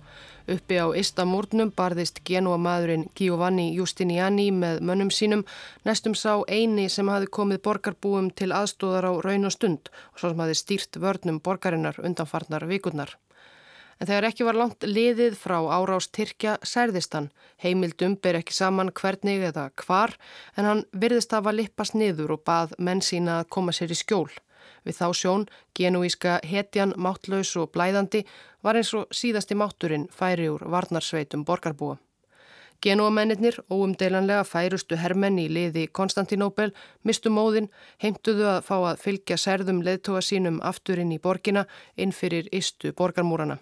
Uppi 0.51 0.79
á 0.83 0.91
Istamúrnum 0.99 1.69
barðist 1.77 2.19
genúa 2.27 2.57
maðurinn 2.59 3.05
Giovanni 3.15 3.69
Justiniani 3.77 4.49
með 4.51 4.81
mönnum 4.83 5.11
sínum, 5.15 5.45
næstum 5.87 6.11
sá 6.11 6.43
eini 6.51 6.89
sem 6.91 7.07
hafi 7.07 7.29
komið 7.37 7.61
borgarbúum 7.63 8.27
til 8.35 8.49
aðstóðar 8.51 9.07
á 9.07 9.11
raun 9.23 9.47
og 9.47 9.53
stund 9.55 9.87
og 10.11 10.19
svo 10.19 10.31
sem 10.33 10.43
hafi 10.43 10.57
stýrt 10.59 10.99
vörnum 10.99 11.37
borgarinnar 11.39 12.01
undanfarnar 12.03 12.65
vikurnar. 12.67 13.13
En 14.01 14.09
þegar 14.09 14.27
ekki 14.27 14.47
var 14.49 14.59
langt 14.59 14.83
liðið 14.83 15.37
frá 15.39 15.61
árás 15.71 16.09
Tyrkja 16.11 16.57
særðist 16.67 17.15
hann. 17.15 17.29
Heimildum 17.63 18.17
ber 18.19 18.41
ekki 18.41 18.57
saman 18.59 18.91
hvernig 18.91 19.47
eða 19.53 19.69
hvar 19.85 20.17
en 20.57 20.67
hann 20.67 20.83
virðist 20.91 21.31
að 21.31 21.53
lippast 21.61 21.95
niður 21.95 22.35
og 22.35 22.43
bað 22.43 22.75
menn 22.77 22.99
sína 22.99 23.39
að 23.39 23.49
koma 23.55 23.71
sér 23.71 23.95
í 23.95 23.99
skjól. 24.01 24.27
Við 24.87 24.95
þá 25.01 25.07
sjón, 25.19 25.45
genúíska 25.75 26.39
hetjan, 26.47 26.93
máttlaus 26.95 27.51
og 27.59 27.73
blæðandi 27.75 28.23
var 28.63 28.79
eins 28.79 28.93
og 28.95 29.11
síðasti 29.11 29.57
mátturinn 29.59 30.07
færi 30.07 30.47
úr 30.47 30.63
varnarsveitum 30.63 31.43
borgarbúa. 31.47 31.97
Genúamennir, 32.81 33.57
óumdeilanlega 33.73 34.43
færustu 34.45 34.99
hermenn 35.01 35.39
í 35.41 35.47
liði 35.49 35.87
Konstantinóbel, 35.99 36.69
mistu 37.03 37.31
móðin, 37.33 37.71
heimtuðu 38.03 38.45
að 38.51 38.59
fá 38.69 38.75
að 38.77 39.01
fylgja 39.01 39.37
særðum 39.41 39.81
leðtóa 39.83 40.21
sínum 40.21 40.61
afturinn 40.61 41.11
í 41.11 41.17
borgina 41.19 41.65
inn 41.97 42.13
fyrir 42.13 42.47
istu 42.53 42.93
borgarmúrana. 42.93 43.57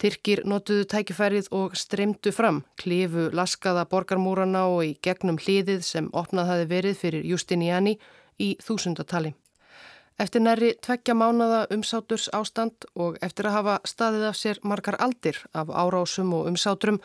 Tyrkir 0.00 0.44
notuðu 0.48 0.86
tækifærið 0.92 1.48
og 1.56 1.74
streymdu 1.76 2.30
fram, 2.32 2.62
klifu 2.80 3.30
laskaða 3.36 3.88
borgarmúrana 3.88 4.66
og 4.68 4.84
í 4.84 4.94
gegnum 5.02 5.40
hliðið 5.40 5.82
sem 5.84 6.12
opnað 6.12 6.52
hafi 6.54 6.70
verið 6.70 7.00
fyrir 7.02 7.26
Justiniani 7.34 7.98
í 8.38 8.54
þúsundatali. 8.64 9.34
Eftir 10.20 10.42
næri 10.44 10.74
tveggja 10.84 11.14
mánada 11.16 11.60
umsáturs 11.72 12.26
ástand 12.36 12.84
og 12.94 13.14
eftir 13.24 13.46
að 13.48 13.54
hafa 13.54 13.76
staðið 13.88 14.24
af 14.28 14.36
sér 14.36 14.58
margar 14.68 14.98
aldir 15.00 15.38
af 15.56 15.72
árásum 15.72 16.34
og 16.36 16.50
umsátrum 16.50 16.98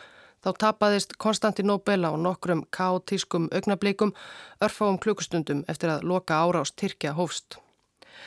þá 0.44 0.50
tapaðist 0.60 1.16
Konstantinóbel 1.16 2.04
á 2.04 2.12
nokkrum 2.12 2.66
kaotískum 2.76 3.48
augnablikum 3.56 4.12
örfáum 4.60 5.00
klukkustundum 5.00 5.64
eftir 5.64 5.94
að 5.94 6.04
loka 6.12 6.42
árás 6.44 6.74
Tyrkja 6.76 7.14
hófst. 7.16 7.56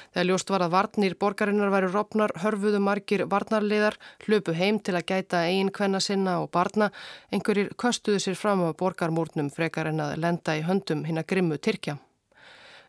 Þegar 0.09 0.27
ljóst 0.31 0.49
var 0.49 0.65
að 0.65 0.73
varnir 0.73 1.17
borgarinnar 1.21 1.69
væri 1.69 1.93
ropnar, 1.93 2.33
hörfuðu 2.41 2.81
margir 2.81 3.27
varnarliðar, 3.29 4.01
hlöpu 4.25 4.57
heim 4.57 4.81
til 4.81 4.97
að 4.97 5.05
gæta 5.13 5.45
eigin 5.45 5.69
kvenna 5.69 6.01
sinna 6.01 6.39
og 6.41 6.49
barna, 6.49 6.89
einhverjir 7.29 7.75
köstuðu 7.77 8.25
sér 8.25 8.41
fram 8.41 8.65
á 8.65 8.73
borgarmúrnum 8.73 9.53
frekar 9.53 9.93
en 9.93 10.01
að 10.01 10.17
lenda 10.17 10.57
í 10.57 10.65
höndum 10.65 11.05
hinn 11.05 11.21
að 11.21 11.29
grimmu 11.33 11.61
Tyrkja. 11.61 11.99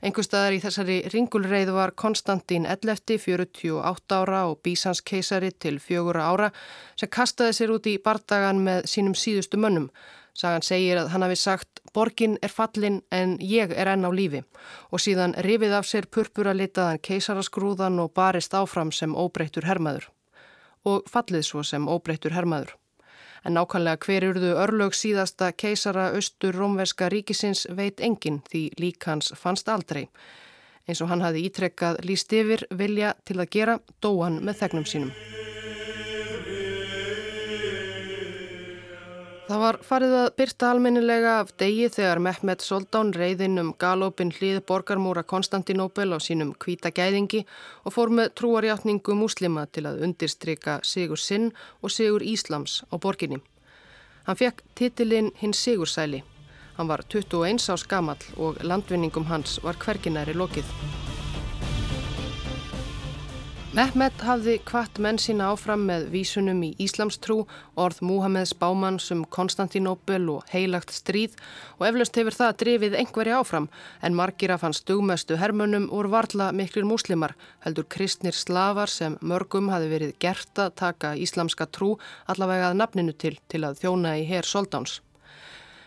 Engu 0.00 0.22
staðar 0.24 0.54
í 0.56 0.60
þessari 0.62 0.94
ringulreið 1.12 1.70
var 1.76 1.90
Konstantín 1.92 2.64
Ellefti, 2.64 3.18
48 3.20 4.16
ára 4.16 4.46
og 4.48 4.62
Bísans 4.64 5.02
keisari 5.04 5.50
til 5.52 5.76
fjögura 5.76 6.24
ára 6.32 6.48
sem 6.96 7.10
kastaði 7.12 7.58
sér 7.58 7.74
út 7.74 7.90
í 7.90 7.98
bardagan 8.00 8.62
með 8.64 8.88
sínum 8.94 9.12
síðustu 9.12 9.60
mönnum. 9.60 9.90
Sagan 10.32 10.64
segir 10.64 11.02
að 11.02 11.12
hann 11.12 11.26
hafi 11.26 11.36
sagt 11.36 11.82
borgin 11.92 12.38
er 12.40 12.54
fallin 12.54 13.02
en 13.12 13.36
ég 13.44 13.76
er 13.76 13.92
enn 13.92 14.08
á 14.08 14.10
lífi. 14.14 14.40
Og 14.88 15.04
síðan 15.04 15.36
rifið 15.44 15.76
af 15.76 15.90
sér 15.90 16.08
purpura 16.08 16.56
litaðan 16.56 17.02
keisaraskrúðan 17.04 18.00
og 18.00 18.14
barist 18.16 18.56
áfram 18.56 18.94
sem 18.94 19.12
óbreyttur 19.12 19.68
hermaður. 19.68 20.08
Og 20.88 21.04
fallið 21.12 21.44
svo 21.44 21.66
sem 21.66 21.84
óbreyttur 21.84 22.32
hermaður 22.32 22.79
en 23.44 23.56
nákvæmlega 23.56 24.04
hver 24.04 24.26
urðu 24.30 24.52
örlög 24.64 24.94
síðasta 24.96 25.52
keisara 25.52 26.10
austur 26.16 26.56
rómverska 26.56 27.08
ríkisins 27.12 27.66
veit 27.76 28.00
engin 28.00 28.42
því 28.50 28.62
lík 28.80 29.06
hans 29.08 29.32
fannst 29.36 29.68
aldrei. 29.68 30.08
Eins 30.88 31.00
og 31.04 31.10
hann 31.12 31.22
hafi 31.24 31.44
ítrekkað 31.48 32.02
líst 32.04 32.32
yfir 32.32 32.66
vilja 32.70 33.14
til 33.24 33.38
að 33.40 33.52
gera 33.56 33.78
dóan 34.02 34.40
með 34.44 34.64
þegnum 34.64 34.88
sínum. 34.88 35.12
Það 39.50 39.58
var 39.58 39.76
farið 39.82 40.12
að 40.14 40.28
byrta 40.38 40.66
almennilega 40.70 41.30
af 41.40 41.48
degi 41.58 41.88
þegar 41.90 42.20
Mehmet 42.22 42.62
Soldán 42.62 43.08
reyðin 43.16 43.58
um 43.58 43.72
galopin 43.82 44.30
hlið 44.36 44.60
borgarmúra 44.68 45.24
Konstantinóbel 45.26 46.14
á 46.14 46.22
sínum 46.22 46.52
kvíta 46.54 46.92
gæðingi 46.94 47.40
og 47.82 47.96
fór 47.96 48.14
með 48.14 48.30
trúarjáttningu 48.38 49.18
muslima 49.18 49.66
til 49.66 49.88
að 49.90 50.06
undirstryka 50.06 50.78
Sigur 50.86 51.18
Sinn 51.18 51.50
og 51.82 51.90
Sigur 51.90 52.22
Íslams 52.22 52.84
á 52.86 52.94
borginni. 52.94 53.42
Hann 54.30 54.38
fekk 54.38 54.62
titilinn 54.78 55.34
hinn 55.42 55.58
Sigursæli. 55.64 56.22
Hann 56.78 56.86
var 56.86 57.02
21 57.10 57.74
ás 57.74 57.88
gamall 57.90 58.22
og 58.38 58.62
landvinningum 58.62 59.26
hans 59.34 59.58
var 59.66 59.74
hverginæri 59.82 60.38
lokið. 60.38 60.99
Mehmet 63.70 64.18
hafði 64.26 64.56
kvart 64.66 64.96
menn 64.98 65.18
sína 65.22 65.52
áfram 65.52 65.84
með 65.86 66.08
vísunum 66.10 66.58
í 66.66 66.72
Íslamstrú, 66.82 67.44
orð 67.78 68.00
Múhameðs 68.02 68.50
bámanns 68.58 69.04
um 69.14 69.20
Konstantinóbel 69.22 70.24
og 70.32 70.48
heilagt 70.50 70.90
stríð 70.90 71.36
og 71.76 71.84
eflaust 71.86 72.18
hefur 72.18 72.34
það 72.34 72.56
drifið 72.64 72.96
einhverja 72.98 73.36
áfram 73.38 73.68
en 74.02 74.16
margir 74.18 74.50
af 74.50 74.64
hans 74.66 74.82
dugmestu 74.82 75.38
hermönum 75.38 75.86
voru 75.92 76.10
varla 76.10 76.48
miklir 76.50 76.88
múslimar, 76.88 77.36
heldur 77.62 77.86
kristnir 77.86 78.34
slavar 78.34 78.90
sem 78.90 79.14
mörgum 79.22 79.70
hafi 79.70 79.86
verið 79.92 80.16
gert 80.18 80.58
að 80.58 80.74
taka 80.82 81.12
íslamska 81.14 81.68
trú 81.70 81.92
allavega 82.26 82.72
að 82.72 82.80
nafninu 82.82 83.14
til 83.14 83.36
til 83.46 83.62
að 83.70 83.78
þjóna 83.84 84.16
í 84.18 84.26
herr 84.32 84.50
Soldáns. 84.50 84.98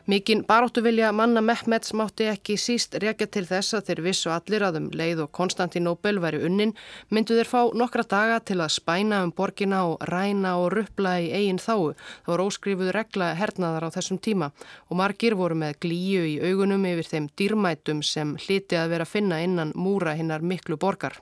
Mikinn 0.06 0.44
baróttuvilja 0.44 1.12
manna 1.16 1.42
Mehmets 1.42 1.94
mátti 1.96 2.26
ekki 2.28 2.58
síst 2.60 2.98
rekja 3.00 3.24
til 3.32 3.46
þess 3.48 3.78
að 3.78 3.86
þeir 3.88 4.02
vissu 4.04 4.34
allir 4.36 4.66
að 4.68 4.82
um 4.82 4.90
leið 5.00 5.22
og 5.24 5.32
Konstantinóbel 5.40 6.20
væri 6.20 6.42
unnin 6.44 6.74
myndu 7.08 7.38
þeir 7.38 7.48
fá 7.48 7.62
nokkra 7.72 8.04
daga 8.12 8.42
til 8.44 8.60
að 8.60 8.74
spæna 8.76 9.22
um 9.24 9.32
borgina 9.32 9.86
og 9.88 10.04
ræna 10.12 10.58
og 10.60 10.74
ruppla 10.76 11.16
í 11.24 11.32
eigin 11.32 11.64
þáu. 11.64 11.96
Það 11.96 12.32
voru 12.34 12.52
óskrifuð 12.52 12.94
regla 13.00 13.32
hernaðar 13.40 13.88
á 13.88 13.96
þessum 13.96 14.20
tíma 14.20 14.52
og 14.90 15.00
margir 15.00 15.40
voru 15.40 15.56
með 15.56 15.80
glíu 15.88 16.28
í 16.34 16.40
augunum 16.52 16.84
yfir 16.92 17.14
þeim 17.14 17.32
dýrmætum 17.40 18.04
sem 18.04 18.36
hliti 18.44 18.76
að 18.76 18.98
vera 18.98 19.08
að 19.08 19.16
finna 19.16 19.40
innan 19.40 19.72
múra 19.72 20.20
hinnar 20.20 20.44
miklu 20.44 20.76
borgar. 20.76 21.16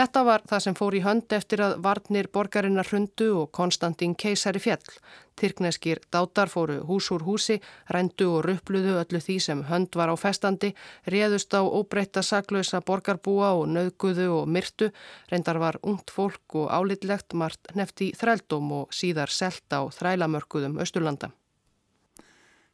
Þetta 0.00 0.20
var 0.24 0.42
það 0.48 0.62
sem 0.64 0.76
fór 0.78 0.94
í 0.96 1.00
hönd 1.04 1.32
eftir 1.36 1.60
að 1.60 1.72
varnir 1.84 2.28
borgarinnar 2.32 2.88
hrundu 2.88 3.26
og 3.42 3.50
Konstantín 3.52 4.14
keisari 4.16 4.62
fjall. 4.62 4.94
Tyrkneskir 5.40 6.02
dátar 6.12 6.50
fóru 6.52 6.82
hús 6.84 7.08
úr 7.14 7.24
húsi, 7.24 7.56
rændu 7.88 8.28
og 8.34 8.44
ruppluðu 8.44 8.98
öllu 9.00 9.20
því 9.24 9.36
sem 9.40 9.62
hönd 9.70 9.96
var 9.96 10.12
á 10.12 10.16
festandi, 10.20 10.74
réðust 11.08 11.56
á 11.56 11.64
óbreyta 11.64 12.22
saklausa 12.22 12.82
borgarbúa 12.84 13.54
og 13.56 13.66
nauðguðu 13.72 14.28
og 14.36 14.52
myrtu, 14.52 14.90
reyndar 15.32 15.60
var 15.62 15.80
ungt 15.82 16.12
fólk 16.12 16.60
og 16.60 16.68
álitlegt 16.68 17.32
margt 17.32 17.72
nefti 17.74 18.12
þrældum 18.12 18.72
og 18.82 18.92
síðar 18.92 19.32
selta 19.32 19.80
á 19.80 19.88
þrælamörkuðum 19.88 20.76
Östurlanda. 20.84 21.32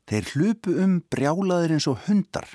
Þeir 0.06 0.28
hlupu 0.34 0.74
um 0.82 1.00
brjálaðir 1.10 1.72
eins 1.74 1.88
og 1.90 2.04
hundar, 2.06 2.46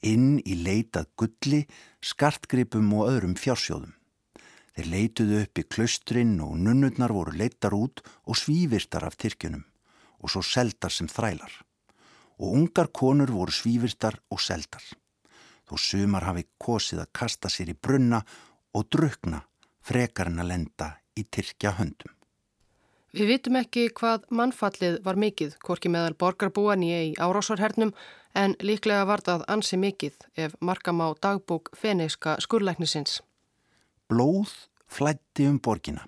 inn 0.00 0.38
í 0.40 0.56
leitað 0.56 1.10
gulli, 1.20 1.66
skartgripum 2.00 2.92
og 2.96 3.10
öðrum 3.10 3.36
fjársjóðum. 3.36 3.92
Þeir 4.74 4.90
leituðu 4.90 5.36
upp 5.44 5.60
í 5.60 5.64
klaustrinn 5.70 6.34
og 6.42 6.56
nunnurnar 6.58 7.14
voru 7.14 7.36
leitar 7.38 7.76
út 7.76 8.02
og 8.26 8.38
svívirtar 8.38 9.06
af 9.06 9.14
Tyrkjunum 9.14 9.62
og 10.24 10.32
svo 10.32 10.42
seldar 10.42 10.90
sem 10.90 11.06
þrælar. 11.10 11.52
Og 12.42 12.56
ungar 12.58 12.88
konur 12.90 13.30
voru 13.30 13.54
svívirtar 13.54 14.16
og 14.34 14.40
seldar. 14.42 14.82
Þó 15.68 15.78
sumar 15.78 16.26
hafi 16.26 16.46
kosið 16.58 17.04
að 17.04 17.12
kasta 17.20 17.50
sér 17.52 17.70
í 17.70 17.76
brunna 17.78 18.24
og 18.74 18.88
drukna 18.90 19.44
frekar 19.84 20.32
en 20.32 20.42
að 20.42 20.50
lenda 20.50 20.90
í 21.14 21.22
Tyrkja 21.22 21.76
höndum. 21.78 22.10
Við 23.14 23.28
vitum 23.30 23.60
ekki 23.60 23.84
hvað 23.94 24.24
mannfallið 24.34 24.96
var 25.04 25.18
mikið, 25.20 25.52
hvorki 25.62 25.92
meðal 25.92 26.16
borgarbúan 26.18 26.82
í 26.82 27.12
árásarhernum, 27.14 27.92
en 28.34 28.56
líklega 28.58 29.04
var 29.06 29.22
það 29.22 29.44
ansi 29.54 29.78
mikið 29.78 30.16
ef 30.34 30.56
markam 30.58 30.98
á 30.98 31.14
dagbúk 31.14 31.70
feneiska 31.78 32.34
skurleiknisins. 32.42 33.20
Blóð 34.10 34.52
flætti 34.86 35.46
um 35.48 35.56
borgina 35.58 36.04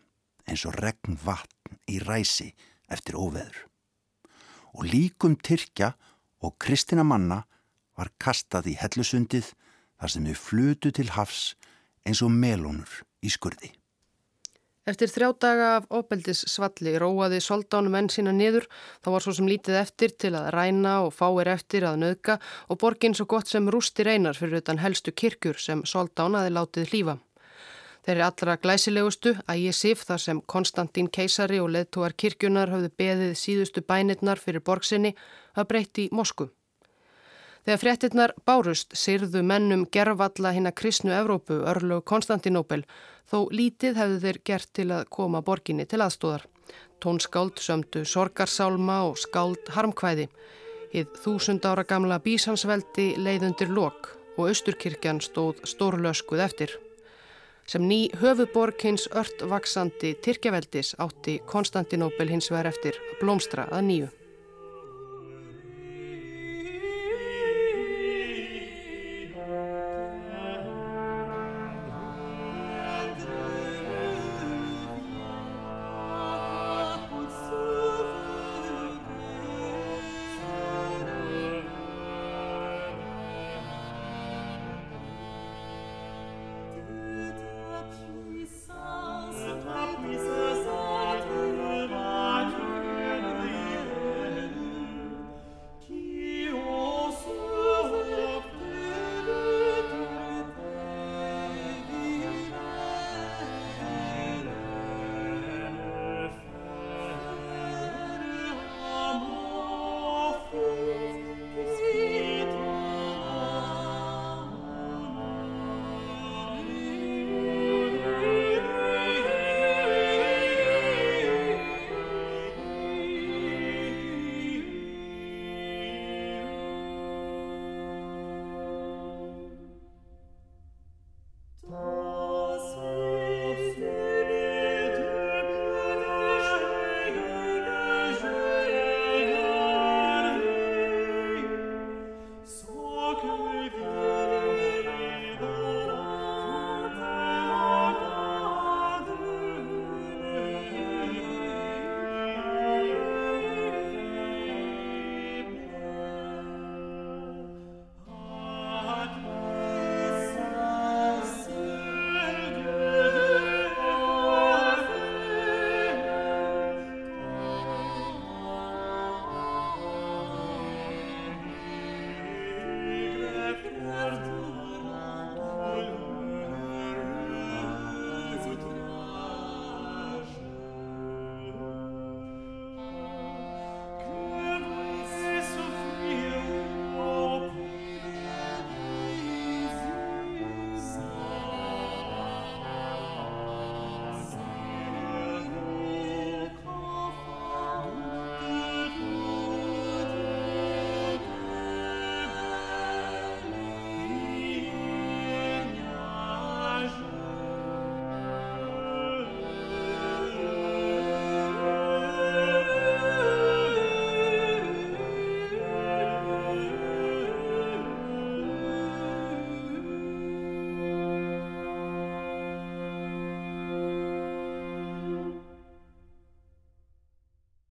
eins 0.47 0.67
og 0.69 0.77
regn 0.79 1.17
vatn 1.25 1.79
í 1.91 1.99
ræsi 2.03 2.53
eftir 2.93 3.17
óveður. 3.19 3.57
Og 4.77 4.85
líkum 4.85 5.39
Tyrkja 5.41 5.95
og 6.45 6.59
kristina 6.63 7.07
manna 7.07 7.43
var 7.97 8.13
kastað 8.21 8.69
í 8.73 8.77
hellusundið 8.77 9.49
þar 9.97 10.13
sem 10.13 10.29
þau 10.29 10.37
flutu 10.43 10.93
til 10.93 11.09
hafs 11.17 11.55
eins 12.07 12.23
og 12.23 12.31
melónur 12.31 13.03
í 13.25 13.33
skurði. 13.33 13.73
Eftir 14.87 15.11
þrjá 15.11 15.29
daga 15.43 15.69
af 15.81 15.87
óbeldis 15.91 16.45
svalli 16.47 16.93
róaði 17.03 17.41
soldánum 17.43 17.97
enn 17.99 18.11
sína 18.13 18.31
niður, 18.31 18.69
þá 19.03 19.09
var 19.17 19.25
svo 19.25 19.33
sem 19.35 19.49
lítið 19.51 19.81
eftir 19.81 20.15
til 20.15 20.37
að 20.39 20.53
ræna 20.55 21.01
og 21.09 21.15
fáir 21.17 21.51
eftir 21.51 21.89
að 21.89 22.05
nöðka 22.05 22.37
og 22.71 22.79
borgin 22.85 23.17
svo 23.19 23.27
gott 23.33 23.51
sem 23.51 23.67
rústi 23.67 24.07
reynar 24.07 24.39
fyrir 24.39 24.61
utan 24.61 24.79
helstu 24.85 25.11
kirkjur 25.11 25.59
sem 25.59 25.83
soldán 25.83 26.39
aði 26.39 26.55
látið 26.55 26.93
hlýfa. 26.93 27.17
Þeir 28.07 28.21
eru 28.21 28.25
allra 28.29 28.55
glæsilegustu 28.63 29.33
að 29.51 29.65
ég 29.65 29.75
sif 29.75 30.05
þar 30.07 30.21
sem 30.23 30.41
Konstantín 30.47 31.09
keisari 31.11 31.57
og 31.59 31.73
leðtúar 31.75 32.13
kirkjunar 32.15 32.71
hafðu 32.71 32.93
beðið 33.03 33.33
síðustu 33.41 33.83
bænirnar 33.83 34.39
fyrir 34.39 34.63
borgsinni 34.63 35.11
að 35.59 35.67
breytti 35.73 36.05
Mosku. 36.15 36.47
Þegar 37.67 37.81
fréttinnar 37.83 38.35
bárust 38.47 38.95
sirðu 38.95 39.43
mennum 39.43 39.83
gerfalla 39.91 40.53
hinn 40.55 40.71
að 40.71 40.77
kristnu 40.79 41.11
Evrópu 41.17 41.59
örlög 41.67 42.05
Konstantinóbel 42.07 42.85
þó 43.27 43.51
lítið 43.51 43.99
hefðu 43.99 44.23
þeir 44.23 44.41
gert 44.53 44.71
til 44.79 44.87
að 44.95 45.11
koma 45.19 45.43
borginni 45.43 45.89
til 45.91 46.05
aðstóðar. 46.07 46.47
Tónskáld 47.03 47.59
sömdu 47.59 48.07
sorgarsálma 48.07 49.03
og 49.11 49.19
skáld 49.19 49.75
harmkvæði. 49.75 50.31
Hið 50.95 51.19
þúsund 51.27 51.67
ára 51.67 51.83
gamla 51.83 52.23
bísansveldi 52.23 53.17
leiðundir 53.19 53.75
lok 53.75 54.13
og 54.39 54.53
austurkirkjan 54.53 55.19
stóð 55.19 55.67
stórlöskuð 55.67 56.47
eftir. 56.47 56.79
Sem 57.67 57.83
ný 57.83 58.07
höfuborg 58.21 58.79
hins 58.87 59.09
ört 59.11 59.41
vaksandi 59.43 60.13
Tyrkjaveldis 60.23 60.93
átti 61.03 61.41
Konstantinóbel 61.51 62.31
hins 62.31 62.47
vegar 62.53 62.69
eftir 62.71 62.95
að 62.95 63.19
blómstra 63.25 63.65
að 63.75 63.83
nýju. 63.89 64.11